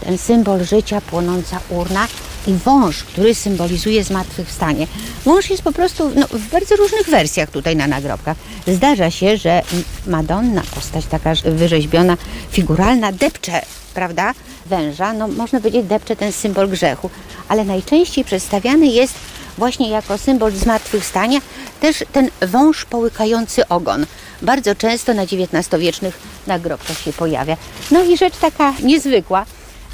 [0.00, 2.06] Ten symbol życia, płonąca urna
[2.46, 4.86] i wąż, który symbolizuje zmartwychwstanie.
[5.24, 8.36] Wąż jest po prostu no, w bardzo różnych wersjach tutaj na nagrobkach.
[8.66, 9.62] Zdarza się, że
[10.06, 12.16] Madonna, postać taka wyrzeźbiona,
[12.50, 13.62] figuralna, depcze,
[13.94, 14.34] prawda,
[14.66, 15.12] węża.
[15.12, 17.10] No, można powiedzieć, depcze ten symbol grzechu,
[17.48, 19.14] ale najczęściej przedstawiany jest
[19.60, 21.40] właśnie jako symbol zmartwychwstania,
[21.80, 24.06] też ten wąż połykający ogon.
[24.42, 27.56] Bardzo często na XIX-wiecznych nagrobkach się pojawia.
[27.90, 29.44] No i rzecz taka niezwykła,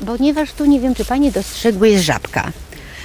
[0.07, 2.53] ponieważ tu nie wiem, czy Panie dostrzegły, jest żabka.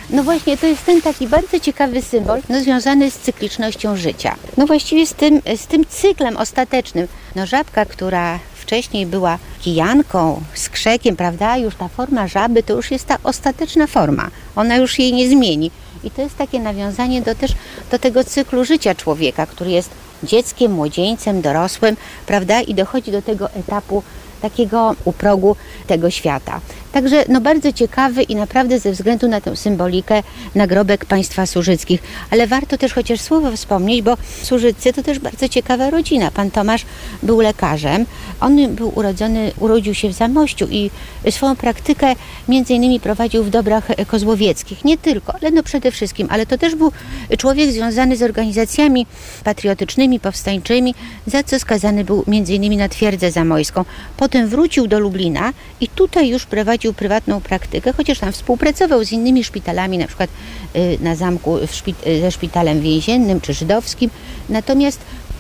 [0.09, 4.35] No właśnie, to jest ten taki bardzo ciekawy symbol, no, związany z cyklicznością życia.
[4.57, 7.07] No właściwie z tym, z tym cyklem ostatecznym.
[7.35, 13.05] No żabka, która wcześniej była kijanką, skrzekiem, prawda, już ta forma żaby to już jest
[13.05, 14.29] ta ostateczna forma.
[14.55, 15.71] Ona już jej nie zmieni.
[16.03, 17.51] I to jest takie nawiązanie do, też
[17.91, 19.89] do tego cyklu życia człowieka, który jest
[20.23, 22.61] dzieckiem, młodzieńcem, dorosłym, prawda?
[22.61, 24.03] I dochodzi do tego etapu
[24.41, 25.55] takiego u progu
[25.87, 26.61] tego świata.
[26.91, 30.23] Także no bardzo ciekawy i naprawdę ze względu na tę symbolikę
[30.55, 32.01] nagrobek państwa służyckich.
[32.29, 36.31] Ale warto też chociaż słowo wspomnieć, bo Służycy to też bardzo ciekawa rodzina.
[36.31, 36.85] Pan Tomasz
[37.23, 38.05] był lekarzem.
[38.39, 40.91] On był urodzony, urodził się w Zamościu i
[41.29, 42.15] swoją praktykę
[42.47, 44.85] między innymi prowadził w dobrach kozłowieckich.
[44.85, 46.27] Nie tylko, ale no przede wszystkim.
[46.31, 46.91] Ale to też był
[47.37, 49.05] człowiek związany z organizacjami
[49.43, 50.95] patriotycznymi, powstańczymi,
[51.27, 53.85] za co skazany był między innymi na twierdzę zamojską.
[54.17, 59.11] Potem wrócił do Lublina i tutaj już prowadził prowadził prywatną praktykę, chociaż tam współpracował z
[59.11, 60.29] innymi szpitalami, na przykład
[60.75, 64.09] y, na zamku szpit- y, ze szpitalem więziennym czy żydowskim.
[64.49, 64.99] Natomiast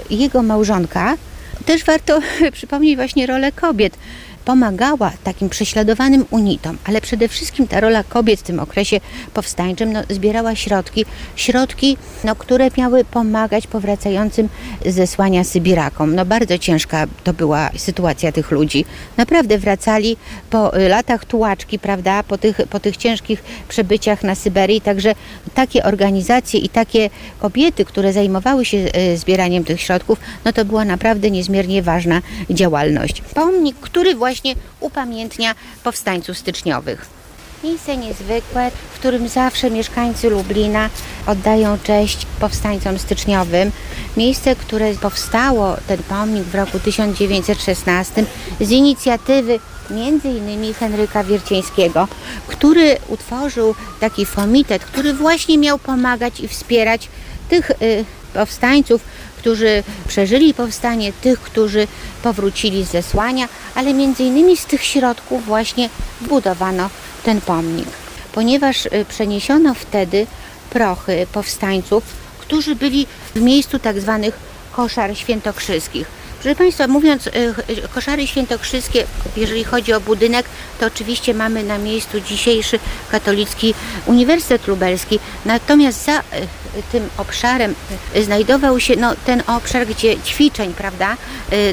[0.09, 1.17] jego małżonka,
[1.65, 2.19] też warto
[2.57, 3.97] przypomnieć właśnie rolę kobiet,
[4.45, 8.99] pomagała takim prześladowanym unitom, ale przede wszystkim ta rola kobiet w tym okresie
[9.33, 14.49] powstańczym no, zbierała środki, środki, no, które miały pomagać powracającym
[14.85, 16.15] z zesłania Sybirakom.
[16.15, 18.85] No bardzo ciężka to była sytuacja tych ludzi.
[19.17, 20.17] Naprawdę wracali
[20.49, 25.15] po latach tułaczki, prawda, po tych, po tych ciężkich przebyciach na Syberii, także
[25.53, 30.85] takie organizacje i takie kobiety, które zajmowały się y, zbieraniem tych środków, no to była
[30.85, 33.21] naprawdę niezmiernie ważna działalność.
[33.21, 34.30] Pomnik, który właśnie
[34.79, 37.05] upamiętnia powstańców styczniowych.
[37.63, 40.89] Miejsce niezwykłe, w którym zawsze mieszkańcy Lublina
[41.27, 43.71] oddają cześć powstańcom styczniowym.
[44.17, 48.25] Miejsce, które powstało, ten pomnik w roku 1916
[48.61, 49.59] z inicjatywy
[50.23, 52.07] innymi Henryka Wiercieńskiego,
[52.47, 57.09] który utworzył taki komitet, który właśnie miał pomagać i wspierać
[57.49, 59.01] tych y, powstańców,
[59.41, 61.87] którzy przeżyli powstanie, tych, którzy
[62.23, 65.89] powrócili z zesłania, ale między innymi z tych środków właśnie
[66.21, 66.89] budowano
[67.23, 67.87] ten pomnik,
[68.33, 70.27] ponieważ y, przeniesiono wtedy
[70.69, 72.03] prochy powstańców,
[72.39, 74.35] którzy byli w miejscu tak zwanych
[74.71, 76.20] koszar świętokrzyskich.
[76.41, 77.31] Proszę Państwa, mówiąc y,
[77.93, 79.05] koszary świętokrzyskie,
[79.37, 80.45] jeżeli chodzi o budynek,
[80.79, 82.79] to oczywiście mamy na miejscu dzisiejszy
[83.11, 83.73] katolicki
[84.05, 85.19] Uniwersytet Lubelski.
[85.45, 86.23] Natomiast za y,
[86.91, 87.75] tym obszarem
[88.15, 91.17] y, znajdował się no, ten obszar, gdzie ćwiczeń, prawda,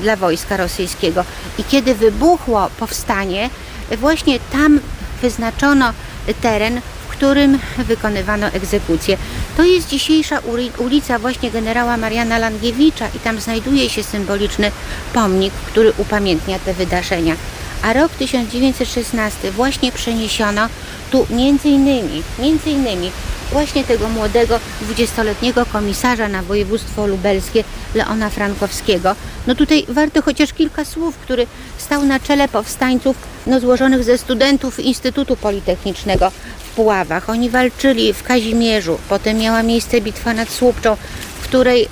[0.01, 1.25] dla wojska rosyjskiego.
[1.59, 3.51] I kiedy wybuchło powstanie,
[3.99, 4.81] właśnie tam
[5.23, 5.93] wyznaczono
[6.41, 6.81] teren,
[7.19, 9.17] którym wykonywano egzekucję.
[9.57, 10.41] To jest dzisiejsza
[10.79, 14.71] ulica właśnie generała Mariana Langiewicza i tam znajduje się symboliczny
[15.13, 17.37] pomnik, który upamiętnia te wydarzenia.
[17.83, 20.69] A rok 1916 właśnie przeniesiono
[21.11, 23.11] tu między innymi, między innymi
[23.53, 29.15] właśnie tego młodego 20-letniego komisarza na województwo lubelskie Leona Frankowskiego.
[29.47, 31.47] No tutaj warto chociaż kilka słów, który
[31.79, 37.31] stał na czele powstańców no, złożonych ze studentów Instytutu Politechnicznego w Puławach.
[37.31, 40.97] Oni walczyli w Kazimierzu, potem miała miejsce bitwa nad Słupczą,
[41.41, 41.89] w której y,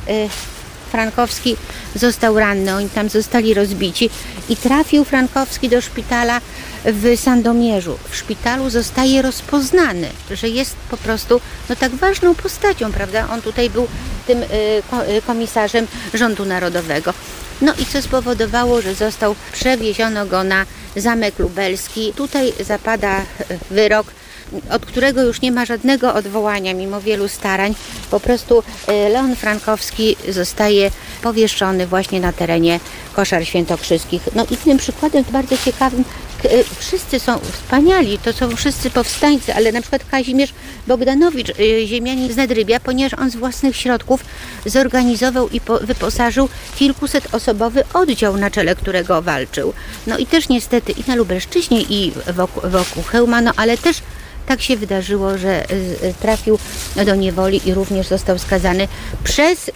[0.91, 1.57] Frankowski
[1.95, 4.11] został ranny, oni tam zostali rozbici
[4.49, 6.41] i trafił Frankowski do szpitala
[6.87, 7.99] w Sandomierzu.
[8.11, 13.29] W szpitalu zostaje rozpoznany, że jest po prostu no, tak ważną postacią, prawda?
[13.33, 13.87] On tutaj był
[14.27, 14.47] tym y,
[15.27, 17.15] komisarzem rządu narodowego.
[17.63, 20.67] No i co spowodowało, że został przewieziono go na
[20.97, 22.13] Zamek Lubelski.
[22.17, 23.23] Tutaj zapada
[23.71, 24.07] wyrok
[24.71, 27.75] od którego już nie ma żadnego odwołania mimo wielu starań.
[28.11, 28.63] Po prostu y,
[29.09, 30.91] Leon Frankowski zostaje
[31.23, 32.81] powieszony właśnie na terenie
[33.13, 34.23] koszar świętokrzyskich.
[34.35, 36.05] No i tym przykładem bardzo ciekawym y,
[36.79, 40.55] wszyscy są wspaniali, to są wszyscy powstańcy, ale na przykład Kazimierz
[40.87, 44.25] Bogdanowicz, y, ziemianin z ponieważ on z własnych środków
[44.67, 49.73] zorganizował i wyposażył kilkuset osobowy oddział, na czele którego walczył.
[50.07, 53.03] No i też niestety i na Lubelszczyźnie i wokół, wokół
[53.43, 53.97] no ale też
[54.47, 56.59] tak się wydarzyło, że y, trafił
[57.07, 58.89] do niewoli i również został skazany
[59.25, 59.71] przez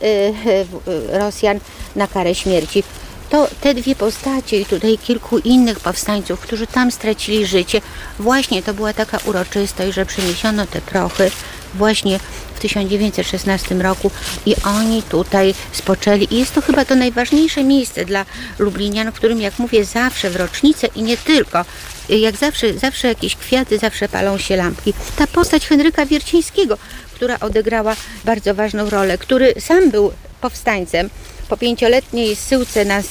[1.13, 1.61] Rosjan
[1.97, 2.83] na karę śmierci.
[3.31, 7.81] To te dwie postacie i tutaj kilku innych powstańców, którzy tam stracili życie,
[8.19, 11.31] właśnie to była taka uroczystość, że przeniesiono te prochy
[11.75, 12.19] właśnie
[12.55, 14.11] w 1916 roku
[14.47, 16.35] i oni tutaj spoczęli.
[16.35, 18.25] I jest to chyba to najważniejsze miejsce dla
[18.59, 21.65] Lublinian, w którym, jak mówię, zawsze w rocznicę i nie tylko,
[22.09, 24.95] jak zawsze, zawsze jakieś kwiaty, zawsze palą się lampki.
[25.17, 26.79] Ta postać Henryka Wiercińskiego,
[27.15, 31.11] która odegrała bardzo ważną rolę, który sam był powstańcem,
[31.51, 33.03] po pięcioletniej zsyłce na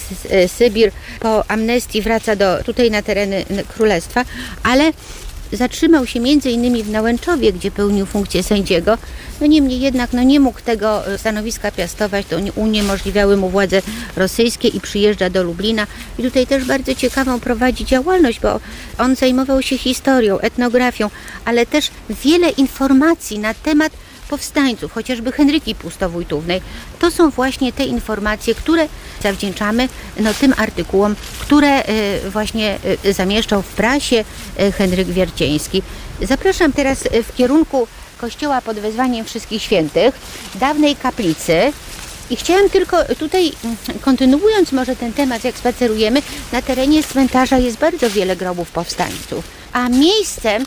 [0.48, 4.26] Sybir, po amnestii wraca do, tutaj na tereny królestwa,
[4.64, 4.94] ale
[5.52, 8.98] zatrzymał się między innymi w Nałęczowie, gdzie pełnił funkcję sędziego.
[9.42, 13.82] No niemniej jednak no nie mógł tego e, stanowiska piastować, to uniemożliwiały mu władze
[14.16, 15.88] rosyjskie i przyjeżdża do Lublina.
[16.20, 18.60] I tutaj też bardzo ciekawą prowadzi działalność, bo
[18.98, 21.10] on zajmował się historią, etnografią,
[21.46, 21.92] ale też
[22.24, 23.92] wiele informacji na temat
[24.30, 26.62] powstańców, chociażby Henryki Pustowójtównej.
[27.00, 28.88] To są właśnie te informacje, które
[29.24, 34.26] zawdzięczamy no, tym artykułom, które y, właśnie y, zamieszczał w prasie
[34.60, 35.82] y, Henryk Wiercieński.
[36.22, 40.16] Zapraszam teraz w kierunku kościoła pod wezwaniem Wszystkich Świętych,
[40.56, 41.74] dawnej kaplicy,
[42.30, 46.22] i chciałam tylko tutaj, mm, kontynuując może ten temat, jak spacerujemy,
[46.52, 49.46] na terenie cmentarza jest bardzo wiele grobów powstańców.
[49.74, 50.66] A miejscem,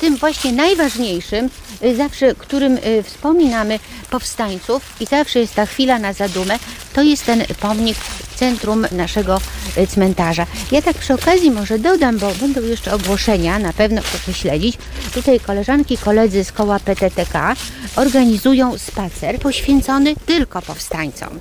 [0.00, 1.50] tym właśnie najważniejszym,
[1.96, 3.78] zawsze którym wspominamy
[4.10, 6.58] powstańców i zawsze jest ta chwila na zadumę,
[6.92, 9.40] to jest ten pomnik w centrum naszego
[9.78, 10.46] y, cmentarza.
[10.72, 14.78] Ja tak przy okazji może dodam, bo będą jeszcze ogłoszenia, na pewno proszę śledzić.
[15.14, 17.56] Tutaj koleżanki, koledzy z koła PTTK
[17.96, 21.38] organizują spacer poświęcony tylko powstańcom.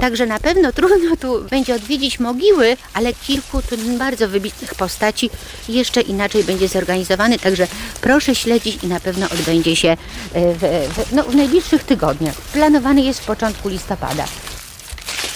[0.00, 5.30] Także na pewno trudno tu będzie odwiedzić mogiły, ale kilku tu bardzo wybitnych postaci
[5.68, 7.38] jeszcze inaczej będzie zorganizowany.
[7.38, 7.66] Także
[8.00, 9.96] proszę śledzić i na pewno odbędzie się e,
[10.32, 10.58] w,
[10.94, 12.34] w, no, w najbliższych tygodniach.
[12.34, 14.24] Planowany jest w początku listopada.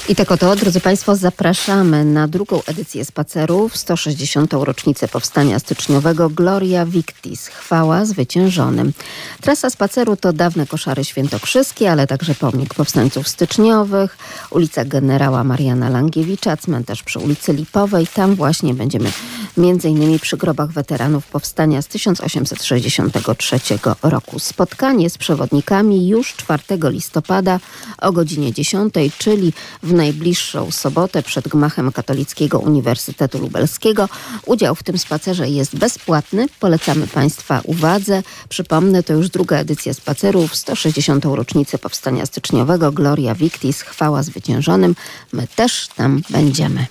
[0.08, 4.52] I tak oto, drodzy Państwo, zapraszamy na drugą edycję spaceru w 160.
[4.52, 8.92] rocznicę powstania styczniowego Gloria Victis, chwała zwyciężonym.
[9.40, 14.18] Trasa spaceru to dawne koszary świętokrzyskie, ale także pomnik powstańców styczniowych,
[14.50, 18.06] ulica generała Mariana Langiewicza, cmentarz przy ulicy Lipowej.
[18.06, 19.12] Tam właśnie będziemy
[19.84, 23.60] innymi przy grobach weteranów powstania z 1863
[24.02, 24.38] roku.
[24.38, 27.60] Spotkanie z przewodnikami już 4 listopada
[27.98, 29.52] o godzinie 10, czyli
[29.82, 34.08] w najbliższą sobotę przed gmachem Katolickiego Uniwersytetu Lubelskiego.
[34.46, 36.46] Udział w tym spacerze jest bezpłatny.
[36.60, 38.22] Polecamy Państwa uwadze.
[38.48, 41.24] Przypomnę, to już druga edycja spaceru w 160.
[41.24, 44.94] rocznicę powstania styczniowego Gloria Victis, chwała zwyciężonym.
[45.32, 46.86] My też tam będziemy.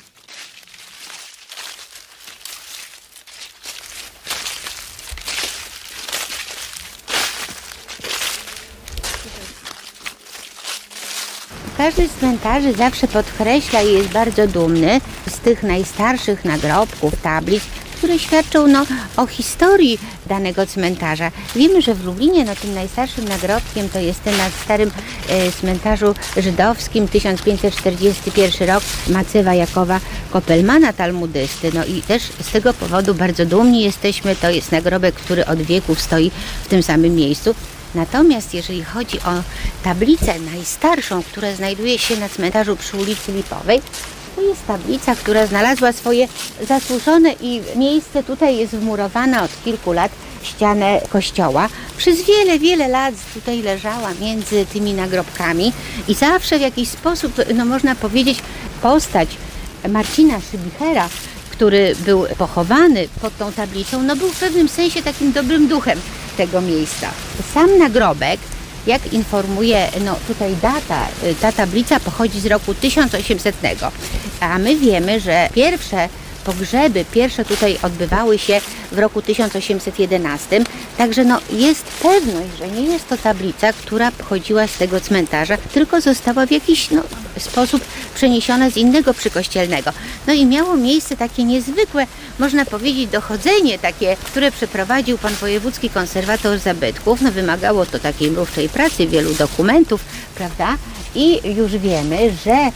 [11.78, 17.64] Każdy z cmentarzy zawsze podkreśla i jest bardzo dumny z tych najstarszych nagrobków, tablic,
[17.98, 18.86] które świadczą no,
[19.18, 21.32] o historii danego cmentarza.
[21.56, 24.92] Wiemy, że w Lublinie no, tym najstarszym nagrobkiem to jest ten na starym
[25.30, 30.00] e, cmentarzu żydowskim 1541 rok Macewa Jakowa
[30.32, 31.72] Kopelmana Talmudysty.
[31.74, 34.36] No i też z tego powodu bardzo dumni jesteśmy.
[34.36, 36.32] To jest nagrobek, który od wieków stoi
[36.64, 37.56] w tym samym miejscu.
[37.96, 39.44] Natomiast jeżeli chodzi o
[39.84, 43.82] tablicę najstarszą, która znajduje się na cmentarzu przy ulicy Lipowej,
[44.36, 46.28] to jest tablica, która znalazła swoje
[46.68, 50.12] zasłużone i miejsce tutaj jest wmurowana od kilku lat
[50.44, 51.70] ścianę kościoła.
[51.98, 55.74] Przez wiele, wiele lat tutaj leżała między tymi nagrobkami
[56.08, 58.40] i zawsze w jakiś sposób, no można powiedzieć,
[58.82, 59.30] postać
[59.90, 61.10] Marcina Szybichera,
[61.50, 66.00] który był pochowany pod tą tablicą, no był w pewnym sensie takim dobrym duchem
[66.38, 67.10] tego miejsca.
[67.54, 68.40] Sam nagrobek,
[68.88, 73.56] jak informuje no, tutaj data, y, ta tablica pochodzi z roku 1800,
[74.40, 76.10] a my wiemy, że pierwsze
[76.44, 80.64] pogrzeby pierwsze tutaj odbywały się w roku 1811,
[80.98, 86.02] także no jest pewność, że nie jest to tablica, która pochodziła z tego cmentarza, tylko
[86.02, 87.02] została w jakiś no,
[87.38, 87.84] sposób
[88.16, 89.92] przeniesiona z innego przykościelnego.
[90.28, 92.08] No i miało miejsce takie niezwykłe,
[92.40, 97.22] można powiedzieć, dochodzenie takie, które przeprowadził pan wojewódzki konserwator zabytków.
[97.22, 100.02] No wymagało to takiej mrówczej pracy, wielu dokumentów,
[100.36, 100.78] prawda?
[101.16, 102.72] I już wiemy, że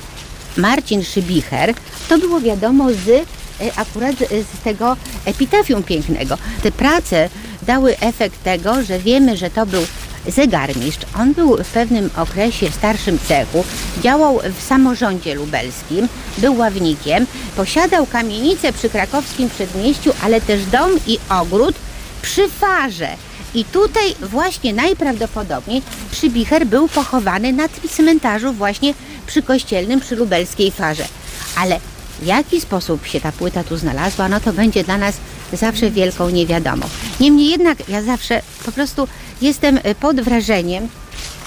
[0.58, 1.74] Marcin Szybicher,
[2.10, 3.28] to było wiadomo z
[3.76, 6.38] akurat z tego epitafium pięknego.
[6.64, 7.30] Te prace
[7.62, 9.82] dały efekt tego, że wiemy, że to był
[10.28, 11.06] zegarmistrz.
[11.20, 13.64] On był w pewnym okresie w starszym cechu,
[14.02, 21.20] działał w samorządzie lubelskim, był ławnikiem, posiadał kamienicę przy krakowskim przedmieściu, ale też dom i
[21.30, 21.76] ogród
[22.22, 23.10] przy farze.
[23.54, 25.82] I tutaj właśnie najprawdopodobniej
[26.12, 28.94] Przybicher był pochowany na tym cmentarzu właśnie
[29.28, 31.06] przy kościelnym, przy lubelskiej farze.
[31.58, 31.80] Ale
[32.22, 35.18] w jaki sposób się ta płyta tu znalazła, no to będzie dla nas
[35.54, 36.86] zawsze wielką niewiadomą.
[37.20, 39.08] Niemniej jednak ja zawsze po prostu
[39.42, 40.88] jestem e, pod wrażeniem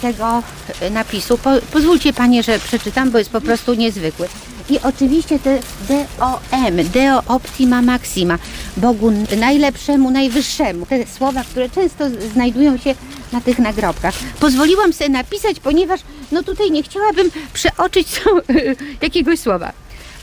[0.02, 0.42] tego
[0.80, 1.38] e, napisu.
[1.38, 4.28] Po, pozwólcie Panie, że przeczytam, bo jest po prostu niezwykły.
[4.70, 5.58] I oczywiście te
[5.88, 8.38] DOM, Deo Optima Maxima,
[8.76, 10.86] Bogu najlepszemu, najwyższemu.
[10.86, 12.94] Te słowa, które często znajdują się
[13.32, 14.14] na tych nagrobkach.
[14.40, 16.00] Pozwoliłam sobie napisać, ponieważ
[16.32, 18.20] no tutaj nie chciałabym przeoczyć
[19.02, 19.72] jakiegoś słowa.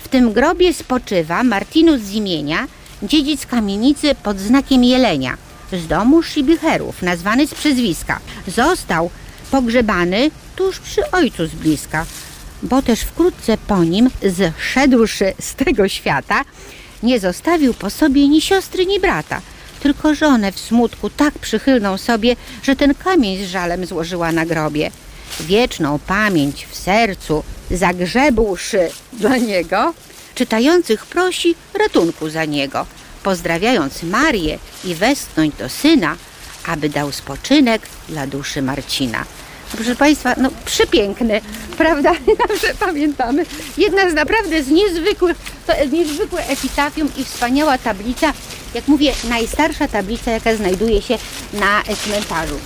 [0.07, 2.67] W tym grobie spoczywa Martinus z imienia,
[3.03, 5.37] dziedzic kamienicy pod znakiem jelenia,
[5.73, 8.19] z domu Szybicherów, nazwany z przezwiska.
[8.47, 9.09] Został
[9.51, 12.05] pogrzebany tuż przy ojcu z bliska,
[12.63, 14.09] bo też wkrótce po nim
[14.59, 16.41] zszedłszy z tego świata,
[17.03, 19.41] nie zostawił po sobie ni siostry, ni brata,
[19.79, 24.91] tylko żonę w smutku tak przychylną sobie, że ten kamień z żalem złożyła na grobie.
[25.39, 29.93] Wieczną pamięć w sercu zagrzebłszy dla niego,
[30.36, 32.86] czytających prosi ratunku za niego,
[33.24, 36.15] pozdrawiając Marię i westchnąć do syna,
[36.68, 39.26] aby dał spoczynek dla duszy Marcina.
[39.72, 41.41] Proszę Państwa, no przepiękne,
[41.78, 42.11] prawda?
[42.47, 43.45] Zawsze pamiętamy.
[43.78, 45.38] Jedna z naprawdę z niezwykłych,
[45.68, 48.34] to niezwykłe epitafium i wspaniała tablica,
[48.74, 51.18] jak mówię, najstarsza tablica, jaka znajduje się
[51.53, 52.59] na cmentarzu.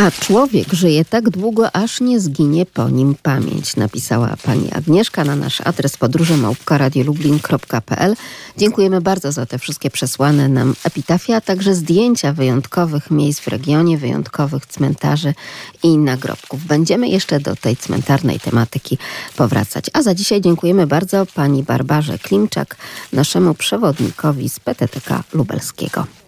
[0.00, 5.36] A człowiek żyje tak długo, aż nie zginie po nim pamięć, napisała pani Agnieszka na
[5.36, 8.16] nasz adres podróże małpka.radiolublin.pl.
[8.56, 13.98] Dziękujemy bardzo za te wszystkie przesłane nam epitafia, a także zdjęcia wyjątkowych miejsc w regionie,
[13.98, 15.34] wyjątkowych cmentarzy
[15.82, 16.64] i nagrobków.
[16.64, 18.98] Będziemy jeszcze do tej cmentarnej tematyki
[19.36, 19.90] powracać.
[19.92, 22.76] A za dzisiaj dziękujemy bardzo pani Barbarze Klimczak,
[23.12, 26.19] naszemu przewodnikowi z PTTK Lubelskiego.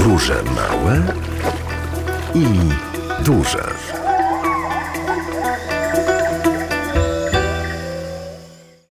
[0.00, 1.02] Podróże małe
[2.34, 2.44] i
[3.24, 3.64] duże.